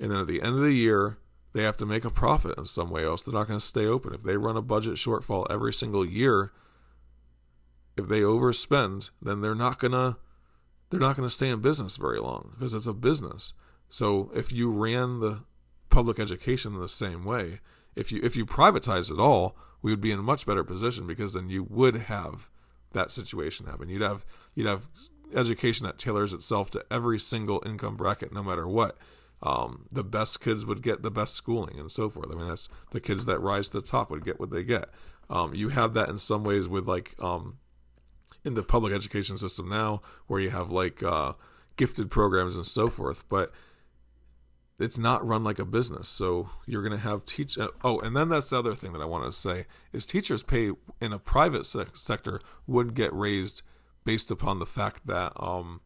And 0.00 0.10
then 0.10 0.18
at 0.18 0.26
the 0.26 0.42
end 0.42 0.56
of 0.56 0.62
the 0.62 0.72
year, 0.72 1.18
they 1.52 1.62
have 1.62 1.76
to 1.76 1.86
make 1.86 2.04
a 2.04 2.10
profit 2.10 2.58
in 2.58 2.64
some 2.64 2.90
way, 2.90 3.04
else 3.04 3.22
they're 3.22 3.32
not 3.32 3.46
going 3.46 3.60
to 3.60 3.64
stay 3.64 3.86
open. 3.86 4.12
If 4.12 4.24
they 4.24 4.36
run 4.36 4.56
a 4.56 4.62
budget 4.62 4.94
shortfall 4.94 5.46
every 5.48 5.72
single 5.72 6.04
year, 6.04 6.52
if 7.96 8.08
they 8.08 8.20
overspend, 8.22 9.10
then 9.22 9.40
they're 9.40 9.54
not 9.54 9.78
gonna 9.78 10.18
they're 10.90 10.98
not 10.98 11.16
going 11.16 11.28
to 11.28 11.34
stay 11.34 11.48
in 11.48 11.60
business 11.60 11.96
very 11.96 12.18
long 12.18 12.50
because 12.54 12.74
it's 12.74 12.88
a 12.88 12.92
business. 12.92 13.52
So 13.88 14.32
if 14.34 14.52
you 14.52 14.72
ran 14.72 15.20
the 15.20 15.44
public 15.90 16.18
education 16.18 16.74
in 16.74 16.80
the 16.80 16.88
same 16.88 17.24
way, 17.24 17.60
if 17.94 18.10
you 18.10 18.20
if 18.24 18.34
you 18.34 18.44
privatize 18.44 19.12
it 19.12 19.20
all, 19.20 19.56
we 19.82 19.90
would 19.90 20.00
be 20.00 20.12
in 20.12 20.18
a 20.18 20.22
much 20.22 20.46
better 20.46 20.64
position 20.64 21.06
because 21.06 21.32
then 21.32 21.48
you 21.48 21.64
would 21.64 21.94
have 21.94 22.50
that 22.92 23.10
situation 23.12 23.66
happen. 23.66 23.88
You'd 23.88 24.02
have 24.02 24.24
you'd 24.54 24.66
have 24.66 24.88
education 25.34 25.86
that 25.86 25.98
tailors 25.98 26.32
itself 26.32 26.70
to 26.70 26.84
every 26.90 27.18
single 27.18 27.62
income 27.64 27.96
bracket, 27.96 28.32
no 28.32 28.42
matter 28.42 28.66
what. 28.66 28.96
Um, 29.40 29.86
the 29.92 30.02
best 30.02 30.40
kids 30.40 30.66
would 30.66 30.82
get 30.82 31.02
the 31.02 31.12
best 31.12 31.34
schooling 31.34 31.78
and 31.78 31.92
so 31.92 32.10
forth. 32.10 32.28
I 32.32 32.34
mean, 32.34 32.48
that's 32.48 32.68
the 32.90 33.00
kids 33.00 33.24
that 33.26 33.38
rise 33.38 33.68
to 33.68 33.80
the 33.80 33.86
top 33.86 34.10
would 34.10 34.24
get 34.24 34.40
what 34.40 34.50
they 34.50 34.64
get. 34.64 34.88
Um, 35.30 35.54
you 35.54 35.68
have 35.68 35.94
that 35.94 36.08
in 36.08 36.18
some 36.18 36.42
ways 36.42 36.68
with 36.68 36.88
like 36.88 37.14
um, 37.20 37.58
in 38.44 38.54
the 38.54 38.62
public 38.62 38.92
education 38.92 39.38
system 39.38 39.68
now, 39.68 40.02
where 40.26 40.40
you 40.40 40.50
have 40.50 40.70
like 40.70 41.02
uh, 41.02 41.34
gifted 41.76 42.10
programs 42.10 42.56
and 42.56 42.66
so 42.66 42.88
forth, 42.88 43.28
but 43.28 43.52
it's 44.78 44.98
not 44.98 45.26
run 45.26 45.42
like 45.42 45.58
a 45.58 45.64
business. 45.64 46.08
So 46.08 46.50
you're 46.66 46.82
going 46.82 46.96
to 46.96 47.02
have 47.02 47.26
teach. 47.26 47.58
Uh, 47.58 47.68
oh, 47.82 47.98
and 48.00 48.16
then 48.16 48.28
that's 48.28 48.50
the 48.50 48.58
other 48.58 48.74
thing 48.74 48.92
that 48.92 49.02
I 49.02 49.06
want 49.06 49.24
to 49.24 49.32
say 49.32 49.66
is 49.92 50.06
teachers 50.06 50.42
pay 50.42 50.72
in 51.00 51.12
a 51.12 51.18
private 51.18 51.66
se- 51.66 51.86
sector 51.94 52.40
would 52.66 52.94
get 52.94 53.12
raised 53.12 53.62
based 54.04 54.30
upon 54.30 54.58
the 54.58 54.66
fact 54.66 55.06
that 55.06 55.32
um, 55.36 55.80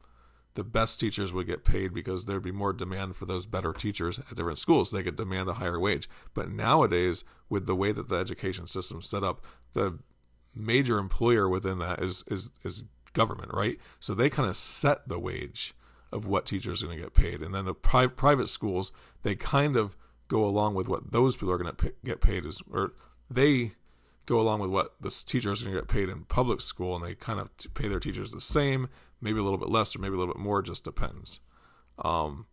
the 0.54 0.64
best 0.64 1.00
teachers 1.00 1.32
would 1.32 1.46
get 1.46 1.64
paid 1.64 1.94
because 1.94 2.26
there'd 2.26 2.42
be 2.42 2.52
more 2.52 2.72
demand 2.72 3.16
for 3.16 3.24
those 3.24 3.46
better 3.46 3.72
teachers 3.72 4.18
at 4.18 4.36
different 4.36 4.58
schools. 4.58 4.90
They 4.90 5.02
could 5.02 5.16
demand 5.16 5.48
a 5.48 5.54
higher 5.54 5.80
wage. 5.80 6.08
But 6.34 6.50
nowadays, 6.50 7.24
with 7.48 7.66
the 7.66 7.74
way 7.74 7.92
that 7.92 8.08
the 8.08 8.16
education 8.16 8.66
system's 8.66 9.08
set 9.08 9.24
up, 9.24 9.42
the 9.72 9.98
major 10.54 10.98
employer 10.98 11.48
within 11.48 11.78
that 11.78 12.02
is 12.02 12.24
is 12.26 12.50
is 12.62 12.84
government, 13.14 13.52
right? 13.54 13.78
So 14.00 14.14
they 14.14 14.28
kind 14.28 14.48
of 14.48 14.56
set 14.56 15.08
the 15.08 15.18
wage 15.18 15.74
of 16.12 16.26
what 16.26 16.46
teachers 16.46 16.82
are 16.82 16.86
going 16.86 16.98
to 16.98 17.04
get 17.04 17.14
paid, 17.14 17.40
and 17.40 17.54
then 17.54 17.64
the 17.64 17.74
pri- 17.74 18.06
private 18.06 18.48
schools 18.48 18.92
they 19.22 19.34
kind 19.34 19.76
of 19.76 19.96
go 20.28 20.44
along 20.44 20.74
with 20.74 20.88
what 20.88 21.12
those 21.12 21.36
people 21.36 21.50
are 21.50 21.58
going 21.58 21.74
to 21.74 21.92
get 22.04 22.20
paid 22.20 22.44
is, 22.44 22.62
or 22.70 22.92
they 23.30 23.72
go 24.26 24.40
along 24.40 24.60
with 24.60 24.70
what 24.70 24.94
the 25.00 25.10
teachers 25.10 25.62
are 25.62 25.66
going 25.66 25.76
to 25.76 25.82
get 25.82 25.88
paid 25.88 26.08
in 26.08 26.24
public 26.24 26.60
school, 26.60 26.96
and 26.96 27.04
they 27.04 27.14
kind 27.14 27.40
of 27.40 27.48
pay 27.74 27.88
their 27.88 28.00
teachers 28.00 28.30
the 28.30 28.40
same, 28.40 28.88
maybe 29.20 29.38
a 29.38 29.42
little 29.42 29.58
bit 29.58 29.68
less, 29.68 29.94
or 29.94 29.98
maybe 29.98 30.14
a 30.14 30.18
little 30.18 30.34
bit 30.34 30.42
more, 30.42 30.62
just 30.62 30.84
depends. 30.84 31.40
Um, 32.04 32.46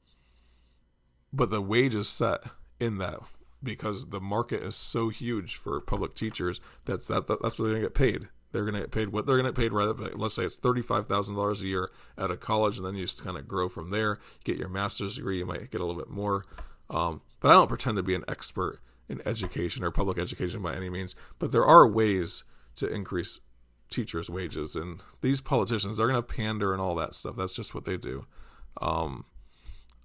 but 1.31 1.49
the 1.49 1.61
wage 1.61 1.95
is 1.95 2.09
set 2.09 2.41
in 2.79 2.97
that 2.97 3.19
because 3.61 4.09
the 4.09 4.21
market 4.21 4.63
is 4.63 4.75
so 4.75 5.09
huge 5.09 5.55
for 5.55 5.81
public 5.81 6.13
teachers 6.15 6.61
that's 6.85 7.07
that 7.07 7.27
that's 7.27 7.41
what 7.41 7.57
they're 7.57 7.73
going 7.73 7.81
to 7.81 7.87
get 7.87 7.93
paid. 7.93 8.29
They're 8.51 8.63
going 8.63 8.73
to 8.75 8.81
get 8.81 8.91
paid 8.91 9.09
what 9.09 9.25
they're 9.25 9.35
going 9.35 9.45
to 9.45 9.51
get 9.51 9.59
paid. 9.59 9.73
Right, 9.73 10.17
let's 10.17 10.35
say 10.35 10.43
it's 10.43 10.57
thirty 10.57 10.81
five 10.81 11.07
thousand 11.07 11.35
dollars 11.35 11.61
a 11.61 11.67
year 11.67 11.91
at 12.17 12.31
a 12.31 12.37
college, 12.37 12.77
and 12.77 12.85
then 12.85 12.95
you 12.95 13.05
just 13.05 13.23
kind 13.23 13.37
of 13.37 13.47
grow 13.47 13.69
from 13.69 13.91
there. 13.91 14.19
You 14.39 14.53
get 14.53 14.57
your 14.57 14.69
master's 14.69 15.15
degree, 15.15 15.39
you 15.39 15.45
might 15.45 15.69
get 15.71 15.81
a 15.81 15.85
little 15.85 16.01
bit 16.01 16.09
more. 16.09 16.45
Um, 16.89 17.21
but 17.39 17.49
I 17.49 17.53
don't 17.53 17.67
pretend 17.67 17.97
to 17.97 18.03
be 18.03 18.15
an 18.15 18.25
expert 18.27 18.79
in 19.07 19.21
education 19.25 19.83
or 19.83 19.91
public 19.91 20.17
education 20.17 20.61
by 20.61 20.75
any 20.75 20.89
means. 20.89 21.15
But 21.37 21.51
there 21.51 21.65
are 21.65 21.87
ways 21.87 22.43
to 22.77 22.87
increase 22.87 23.39
teachers' 23.89 24.29
wages, 24.29 24.75
and 24.75 25.01
these 25.21 25.41
politicians 25.41 25.97
they're 25.97 26.07
going 26.07 26.21
to 26.21 26.23
pander 26.23 26.73
and 26.73 26.81
all 26.81 26.95
that 26.95 27.15
stuff. 27.15 27.35
That's 27.35 27.53
just 27.55 27.75
what 27.75 27.85
they 27.85 27.97
do. 27.97 28.25
Um, 28.81 29.25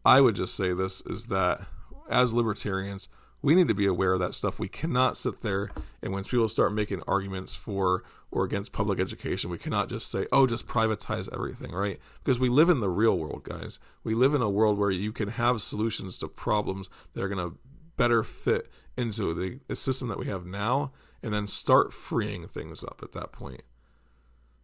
I 0.05 0.21
would 0.21 0.37
just 0.37 0.55
say 0.55 0.73
this 0.75 1.01
is 1.07 1.27
that 1.27 1.63
as 2.11 2.35
libertarians 2.35 3.09
we 3.45 3.55
need 3.55 3.69
to 3.69 3.75
be 3.75 3.85
aware 3.85 4.15
of 4.15 4.21
that 4.21 4.35
stuff. 4.35 4.59
We 4.59 4.69
cannot 4.69 5.19
sit 5.19 5.43
there 5.43 5.71
and 6.03 6.15
when 6.15 6.25
people 6.25 6.49
start 6.49 6.73
making 6.73 7.03
arguments 7.07 7.55
for 7.55 8.03
or 8.31 8.43
against 8.43 8.73
public 8.73 8.99
education, 8.99 9.51
we 9.51 9.59
cannot 9.59 9.91
just 9.91 10.11
say, 10.11 10.27
oh, 10.33 10.47
just 10.47 10.67
privatize 10.67 11.29
everything, 11.31 11.71
right? 11.71 12.01
Because 12.21 12.41
we 12.41 12.49
live 12.49 12.71
in 12.71 12.81
the 12.81 12.89
real 12.89 13.19
world, 13.19 13.45
guys. 13.45 13.79
We 14.03 14.15
live 14.15 14.33
in 14.33 14.41
a 14.41 14.49
world 14.49 14.79
where 14.79 14.91
you 14.91 15.13
can 15.13 15.29
have 15.29 15.61
solutions 15.61 16.19
to 16.21 16.29
problems 16.29 16.89
that 17.13 17.23
are 17.23 17.29
going 17.29 17.51
to 17.51 17.59
better 17.99 18.23
fit 18.23 18.71
into 18.97 19.35
the, 19.35 19.61
the 19.69 19.77
system 19.77 20.09
that 20.09 20.19
we 20.19 20.27
have 20.27 20.47
now 20.47 20.93
and 21.23 21.35
then 21.35 21.47
start 21.47 21.93
freeing 21.93 22.49
things 22.49 22.83
up 22.83 23.01
at 23.03 23.13
that 23.13 23.31
point. 23.31 23.63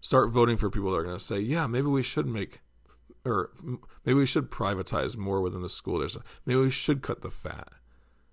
Start 0.01 0.31
voting 0.31 0.57
for 0.57 0.71
people 0.71 0.90
that 0.90 0.97
are 0.97 1.05
going 1.05 1.19
to 1.19 1.23
say, 1.23 1.38
yeah, 1.38 1.66
maybe 1.66 1.88
we 1.88 2.03
should 2.03 2.27
make 2.27 2.62
or 3.27 3.51
maybe 4.07 4.19
we 4.19 4.25
should 4.25 4.51
privatize 4.51 5.19
more 5.19 5.43
within 5.43 5.61
the 5.61 5.69
school 5.69 6.01
district. 6.01 6.27
Maybe 6.47 6.61
we 6.61 6.71
should 6.71 7.03
cut 7.03 7.21
the 7.21 7.31
fat 7.31 7.69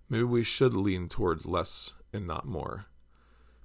Maybe 0.09 0.23
we 0.23 0.43
should 0.43 0.73
lean 0.73 1.09
towards 1.09 1.45
less 1.45 1.93
and 2.13 2.25
not 2.25 2.45
more. 2.45 2.85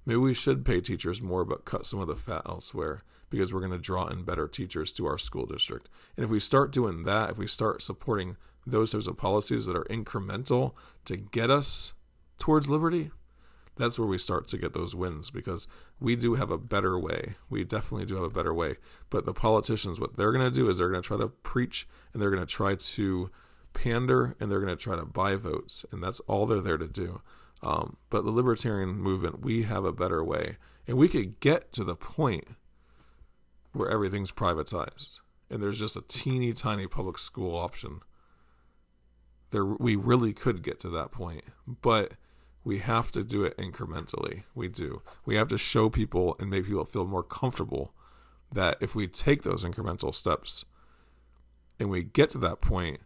Maybe 0.05 0.19
we 0.19 0.35
should 0.35 0.65
pay 0.65 0.81
teachers 0.81 1.23
more 1.23 1.45
but 1.45 1.65
cut 1.65 1.87
some 1.87 2.01
of 2.01 2.09
the 2.09 2.17
fat 2.17 2.43
elsewhere 2.47 3.05
because 3.31 3.53
we're 3.53 3.61
going 3.61 3.73
to 3.73 3.79
draw 3.79 4.09
in 4.09 4.25
better 4.25 4.49
teachers 4.49 4.93
to 4.93 5.07
our 5.07 5.17
school 5.17 5.47
district. 5.47 5.89
And 6.17 6.25
if 6.25 6.31
we 6.31 6.41
start 6.41 6.73
doing 6.73 7.05
that, 7.05 7.31
if 7.31 7.39
we 7.39 7.47
start 7.47 7.83
supporting 7.83 8.37
those 8.67 8.93
types 8.93 9.07
of 9.07 9.17
policies 9.17 9.67
that 9.67 9.77
are 9.77 9.85
incremental 9.85 10.75
to 11.07 11.17
get 11.17 11.51
us 11.51 11.95
towards 12.39 12.69
liberty, 12.69 13.11
that's 13.77 13.99
where 13.99 14.09
we 14.09 14.19
start 14.19 14.49
to 14.49 14.59
get 14.59 14.75
those 14.75 14.95
wins 14.95 15.31
because 15.31 15.67
we 15.99 16.15
do 16.15 16.35
have 16.35 16.51
a 16.51 16.59
better 16.59 16.99
way. 16.99 17.37
We 17.49 17.65
definitely 17.65 18.07
do 18.07 18.17
have 18.17 18.25
a 18.25 18.31
better 18.31 18.53
way. 18.53 18.77
But 19.09 19.25
the 19.25 19.33
politicians, 19.33 19.99
what 19.99 20.17
they're 20.17 20.33
going 20.33 20.51
to 20.51 20.55
do 20.55 20.69
is 20.69 20.77
they're 20.77 20.91
going 20.91 21.03
to 21.03 21.07
try 21.07 21.17
to 21.17 21.29
preach 21.29 21.89
and 22.13 22.21
they're 22.21 22.31
going 22.31 22.45
to 22.45 22.55
try 22.55 22.75
to 22.75 23.31
pander 23.73 24.37
and 24.39 24.51
they're 24.51 24.61
going 24.61 24.77
to 24.77 24.83
try 24.83 24.97
to 24.97 25.05
buy 25.05 25.37
votes, 25.37 25.85
and 25.91 26.03
that's 26.03 26.21
all 26.21 26.47
they're 26.47 26.61
there 26.61 26.79
to 26.79 26.89
do. 26.89 27.23
Um, 27.63 27.97
but 28.11 28.25
the 28.25 28.31
libertarian 28.31 28.91
movement, 28.91 29.41
we 29.41 29.63
have 29.63 29.85
a 29.85 29.93
better 29.93 30.23
way, 30.25 30.57
and 30.87 30.97
we 30.97 31.09
could 31.09 31.41
get 31.41 31.73
to 31.75 31.85
the 31.85 31.95
point 31.95 32.49
where 33.73 33.89
everything's 33.89 34.33
privatized 34.33 35.21
and 35.53 35.63
there's 35.63 35.79
just 35.79 35.97
a 35.97 36.03
teeny 36.09 36.55
tiny 36.55 36.87
public 36.87 37.19
school 37.19 37.55
option. 37.57 38.01
There, 39.51 39.67
we 39.67 39.95
really 39.95 40.33
could 40.33 40.63
get 40.63 40.81
to 40.81 40.89
that 40.91 41.13
point, 41.13 41.45
but 41.67 42.15
we 42.65 42.79
have 42.79 43.11
to 43.13 43.23
do 43.23 43.45
it 43.45 43.57
incrementally. 43.59 44.45
We 44.55 44.69
do. 44.69 45.03
We 45.27 45.37
have 45.37 45.49
to 45.49 45.59
show 45.59 45.91
people 45.91 46.37
and 46.41 46.49
make 46.49 46.67
people 46.67 46.87
feel 46.87 47.05
more 47.05 47.23
comfortable 47.23 47.93
that 48.51 48.79
if 48.81 48.95
we 48.95 49.07
take 49.07 49.43
those 49.43 49.63
incremental 49.63 50.15
steps 50.15 50.65
and 51.79 51.91
we 51.91 52.03
get 52.03 52.31
to 52.31 52.39
that 52.39 52.63
point, 52.63 53.01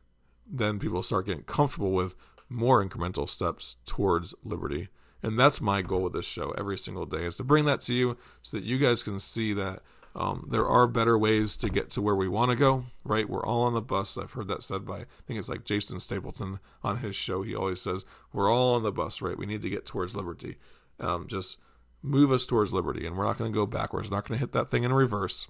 then 0.46 0.78
people 0.78 1.02
start 1.02 1.26
getting 1.26 1.44
comfortable 1.44 1.92
with 1.92 2.14
more 2.48 2.84
incremental 2.84 3.28
steps 3.28 3.76
towards 3.84 4.34
liberty. 4.44 4.88
And 5.22 5.38
that's 5.38 5.60
my 5.60 5.82
goal 5.82 6.02
with 6.02 6.12
this 6.12 6.26
show 6.26 6.50
every 6.52 6.78
single 6.78 7.06
day 7.06 7.24
is 7.24 7.36
to 7.36 7.44
bring 7.44 7.64
that 7.64 7.80
to 7.82 7.94
you 7.94 8.16
so 8.42 8.56
that 8.56 8.64
you 8.64 8.78
guys 8.78 9.02
can 9.02 9.18
see 9.18 9.52
that 9.54 9.82
um, 10.14 10.46
there 10.50 10.66
are 10.66 10.86
better 10.86 11.18
ways 11.18 11.56
to 11.58 11.68
get 11.68 11.90
to 11.90 12.00
where 12.00 12.14
we 12.14 12.28
want 12.28 12.50
to 12.50 12.56
go, 12.56 12.86
right? 13.04 13.28
We're 13.28 13.44
all 13.44 13.62
on 13.62 13.74
the 13.74 13.82
bus. 13.82 14.16
I've 14.16 14.32
heard 14.32 14.48
that 14.48 14.62
said 14.62 14.86
by, 14.86 15.00
I 15.00 15.04
think 15.26 15.38
it's 15.38 15.48
like 15.48 15.64
Jason 15.64 16.00
Stapleton 16.00 16.58
on 16.82 16.98
his 16.98 17.14
show. 17.14 17.42
He 17.42 17.54
always 17.54 17.82
says, 17.82 18.06
We're 18.32 18.50
all 18.50 18.74
on 18.74 18.82
the 18.82 18.92
bus, 18.92 19.20
right? 19.20 19.36
We 19.36 19.44
need 19.44 19.60
to 19.62 19.68
get 19.68 19.84
towards 19.84 20.16
liberty. 20.16 20.56
Um, 20.98 21.26
just 21.26 21.58
move 22.02 22.32
us 22.32 22.46
towards 22.46 22.72
liberty. 22.72 23.06
And 23.06 23.16
we're 23.16 23.26
not 23.26 23.36
going 23.36 23.52
to 23.52 23.54
go 23.54 23.66
backwards, 23.66 24.10
we're 24.10 24.16
not 24.16 24.26
going 24.26 24.38
to 24.38 24.42
hit 24.42 24.52
that 24.52 24.70
thing 24.70 24.84
in 24.84 24.92
reverse. 24.92 25.48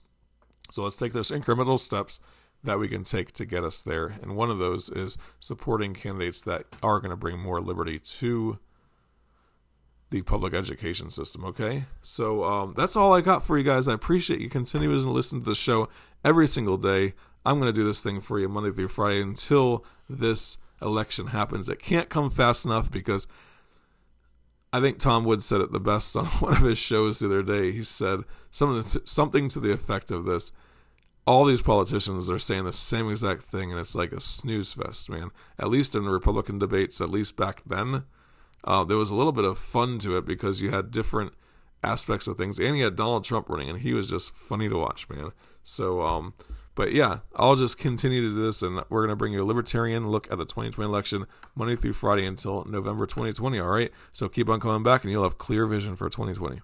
So 0.71 0.83
let's 0.83 0.97
take 0.97 1.13
those 1.13 1.31
incremental 1.31 1.79
steps 1.79 2.19
that 2.67 2.79
we 2.79 2.89
can 2.89 3.05
take 3.05 3.33
to 3.33 3.45
get 3.45 3.65
us 3.65 3.81
there. 3.83 4.17
And 4.23 4.37
one 4.37 4.51
of 4.51 4.59
those 4.59 4.89
is 4.91 5.17
supporting 5.41 5.95
candidates 5.95 6.43
that 6.43 6.67
are 6.83 7.01
going 7.01 7.11
to 7.11 7.17
bring 7.17 7.39
more 7.39 7.61
liberty 7.61 7.99
to 7.99 8.59
the 10.11 10.23
public 10.23 10.55
education 10.55 11.11
system. 11.11 11.45
Okay, 11.45 11.85
so 12.03 12.45
um, 12.45 12.75
that's 12.77 12.97
all 12.97 13.15
I 13.15 13.21
got 13.21 13.45
for 13.45 13.59
you 13.59 13.65
guys. 13.65 13.89
I 13.89 13.95
appreciate 13.95 14.41
you 14.41 14.49
continuing 14.49 15.03
to 15.03 15.11
listen 15.11 15.41
to 15.41 15.51
the 15.51 15.55
show 15.55 15.89
every 16.25 16.47
single 16.47 16.77
day. 16.77 17.15
I'm 17.45 17.61
going 17.61 17.73
to 17.73 17.79
do 17.79 17.87
this 17.87 18.03
thing 18.03 18.21
for 18.21 18.39
you 18.39 18.49
Monday 18.49 18.73
through 18.73 18.89
Friday 18.89 19.23
until 19.23 19.85
this 20.09 20.59
election 20.83 21.29
happens. 21.29 21.69
It 21.69 21.81
can't 21.81 22.09
come 22.09 22.31
fast 22.31 22.65
enough 22.65 22.91
because 22.91 23.27
I 24.73 24.81
think 24.81 24.99
Tom 24.99 25.25
Wood 25.25 25.43
said 25.43 25.61
it 25.61 25.73
the 25.73 25.81
best 25.81 26.17
on 26.17 26.27
one 26.41 26.53
of 26.53 26.63
his 26.63 26.79
shows 26.79 27.19
the 27.19 27.27
other 27.27 27.43
day. 27.43 27.73
He 27.73 27.83
said 27.83 28.21
something 28.51 29.01
to, 29.01 29.07
something 29.07 29.49
to 29.51 29.61
the 29.61 29.73
effect 29.73 30.11
of 30.11 30.25
this 30.25 30.53
all 31.27 31.45
these 31.45 31.63
politicians 31.63 32.31
are 32.31 32.39
saying 32.39 32.65
the 32.65 32.73
same 32.73 33.11
exact 33.11 33.43
thing, 33.43 33.71
and 33.71 33.81
it's 33.81 33.97
like 33.97 34.13
a 34.13 34.21
snooze 34.21 34.73
fest, 34.73 35.11
man. 35.11 35.31
At 35.59 35.71
least 35.71 35.95
in 35.95 36.05
the 36.05 36.11
Republican 36.11 36.59
debates, 36.59 37.01
at 37.01 37.11
least 37.11 37.37
back 37.37 37.63
then, 37.67 38.05
uh, 38.65 38.85
there 38.85 38.97
was 38.97 39.11
a 39.11 39.17
little 39.17 39.33
bit 39.33 39.45
of 39.45 39.59
fun 39.59 39.99
to 40.01 40.17
it 40.17 40.25
because 40.25 40.61
you 40.61 40.71
had 40.71 40.91
different 40.91 41.33
aspects 41.83 42.27
of 42.29 42.37
things, 42.37 42.61
and 42.61 42.79
you 42.79 42.85
had 42.85 42.97
Donald 42.97 43.25
Trump 43.25 43.49
running, 43.49 43.69
and 43.69 43.81
he 43.81 43.93
was 43.93 44.09
just 44.09 44.35
funny 44.35 44.69
to 44.69 44.77
watch, 44.77 45.09
man. 45.09 45.31
So, 45.65 46.03
um, 46.03 46.35
but 46.77 46.93
yeah, 46.93 47.21
I'll 47.35 47.57
just 47.57 47.77
continue 47.77 48.23
to 48.23 48.29
do 48.29 48.47
this, 48.47 48.63
and 48.63 48.85
we're 48.89 49.05
gonna 49.05 49.17
bring 49.17 49.33
you 49.33 49.43
a 49.43 49.45
libertarian 49.45 50.09
look 50.09 50.31
at 50.31 50.39
the 50.39 50.45
2020 50.45 50.89
election 50.89 51.27
Monday 51.57 51.75
through 51.75 51.95
Friday 51.95 52.25
until 52.25 52.65
November 52.67 53.05
2020. 53.05 53.59
All 53.59 53.69
right, 53.69 53.91
so 54.13 54.29
keep 54.29 54.49
on 54.49 54.61
coming 54.61 54.85
back, 54.85 55.03
and 55.03 55.11
you'll 55.11 55.25
have 55.25 55.39
clear 55.39 55.67
vision 55.67 55.97
for 55.97 56.09
2020. 56.09 56.61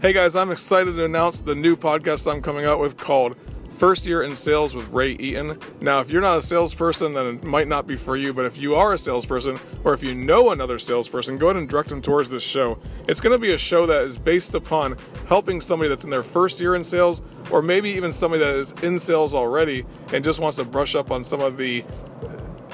Hey 0.00 0.12
guys, 0.12 0.36
I'm 0.36 0.52
excited 0.52 0.94
to 0.94 1.04
announce 1.04 1.40
the 1.40 1.56
new 1.56 1.76
podcast 1.76 2.30
I'm 2.30 2.40
coming 2.40 2.64
out 2.64 2.78
with 2.78 2.96
called 2.96 3.34
First 3.70 4.06
Year 4.06 4.22
in 4.22 4.36
Sales 4.36 4.72
with 4.72 4.88
Ray 4.90 5.14
Eaton. 5.14 5.58
Now, 5.80 5.98
if 5.98 6.08
you're 6.08 6.20
not 6.20 6.38
a 6.38 6.42
salesperson, 6.42 7.14
then 7.14 7.26
it 7.26 7.42
might 7.42 7.66
not 7.66 7.88
be 7.88 7.96
for 7.96 8.16
you, 8.16 8.32
but 8.32 8.44
if 8.44 8.56
you 8.56 8.76
are 8.76 8.92
a 8.92 8.98
salesperson 8.98 9.58
or 9.82 9.94
if 9.94 10.04
you 10.04 10.14
know 10.14 10.50
another 10.50 10.78
salesperson, 10.78 11.36
go 11.36 11.46
ahead 11.46 11.56
and 11.56 11.68
direct 11.68 11.88
them 11.88 12.00
towards 12.00 12.30
this 12.30 12.44
show. 12.44 12.78
It's 13.08 13.20
going 13.20 13.32
to 13.32 13.40
be 13.40 13.52
a 13.52 13.58
show 13.58 13.86
that 13.86 14.04
is 14.04 14.18
based 14.18 14.54
upon 14.54 14.96
helping 15.26 15.60
somebody 15.60 15.88
that's 15.88 16.04
in 16.04 16.10
their 16.10 16.22
first 16.22 16.60
year 16.60 16.76
in 16.76 16.84
sales 16.84 17.20
or 17.50 17.60
maybe 17.60 17.90
even 17.90 18.12
somebody 18.12 18.44
that 18.44 18.54
is 18.54 18.70
in 18.84 19.00
sales 19.00 19.34
already 19.34 19.84
and 20.12 20.22
just 20.22 20.38
wants 20.38 20.58
to 20.58 20.64
brush 20.64 20.94
up 20.94 21.10
on 21.10 21.24
some 21.24 21.40
of 21.40 21.56
the 21.56 21.84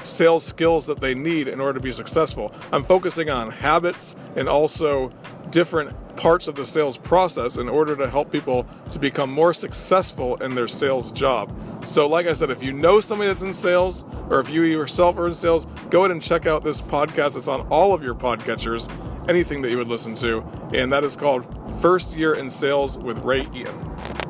sales 0.03 0.43
skills 0.43 0.85
that 0.85 1.01
they 1.01 1.15
need 1.15 1.47
in 1.47 1.59
order 1.59 1.73
to 1.73 1.83
be 1.83 1.91
successful. 1.91 2.53
I'm 2.71 2.83
focusing 2.83 3.31
on 3.31 3.49
habits 3.49 4.15
and 4.35 4.47
also 4.47 5.09
different 5.49 5.95
parts 6.15 6.47
of 6.47 6.55
the 6.55 6.65
sales 6.65 6.97
process 6.97 7.57
in 7.57 7.69
order 7.69 7.95
to 7.95 8.09
help 8.09 8.31
people 8.31 8.65
to 8.91 8.99
become 8.99 9.31
more 9.31 9.53
successful 9.53 10.35
in 10.37 10.55
their 10.55 10.67
sales 10.67 11.11
job. 11.11 11.53
So, 11.85 12.07
like 12.07 12.27
I 12.27 12.33
said, 12.33 12.49
if 12.49 12.63
you 12.63 12.71
know 12.73 12.99
somebody 12.99 13.29
that's 13.29 13.41
in 13.41 13.53
sales 13.53 14.03
or 14.29 14.39
if 14.39 14.49
you 14.49 14.63
yourself 14.63 15.17
are 15.17 15.27
in 15.27 15.33
sales, 15.33 15.65
go 15.89 16.01
ahead 16.01 16.11
and 16.11 16.21
check 16.21 16.45
out 16.45 16.63
this 16.63 16.81
podcast. 16.81 17.37
It's 17.37 17.47
on 17.47 17.61
all 17.69 17.93
of 17.93 18.03
your 18.03 18.15
podcatchers, 18.15 18.89
anything 19.29 19.61
that 19.61 19.71
you 19.71 19.77
would 19.77 19.87
listen 19.87 20.15
to, 20.15 20.41
and 20.73 20.91
that 20.91 21.03
is 21.03 21.15
called 21.15 21.45
First 21.81 22.15
Year 22.15 22.33
in 22.33 22.49
Sales 22.49 22.97
with 22.97 23.19
Ray 23.19 23.47
Eaton. 23.53 24.24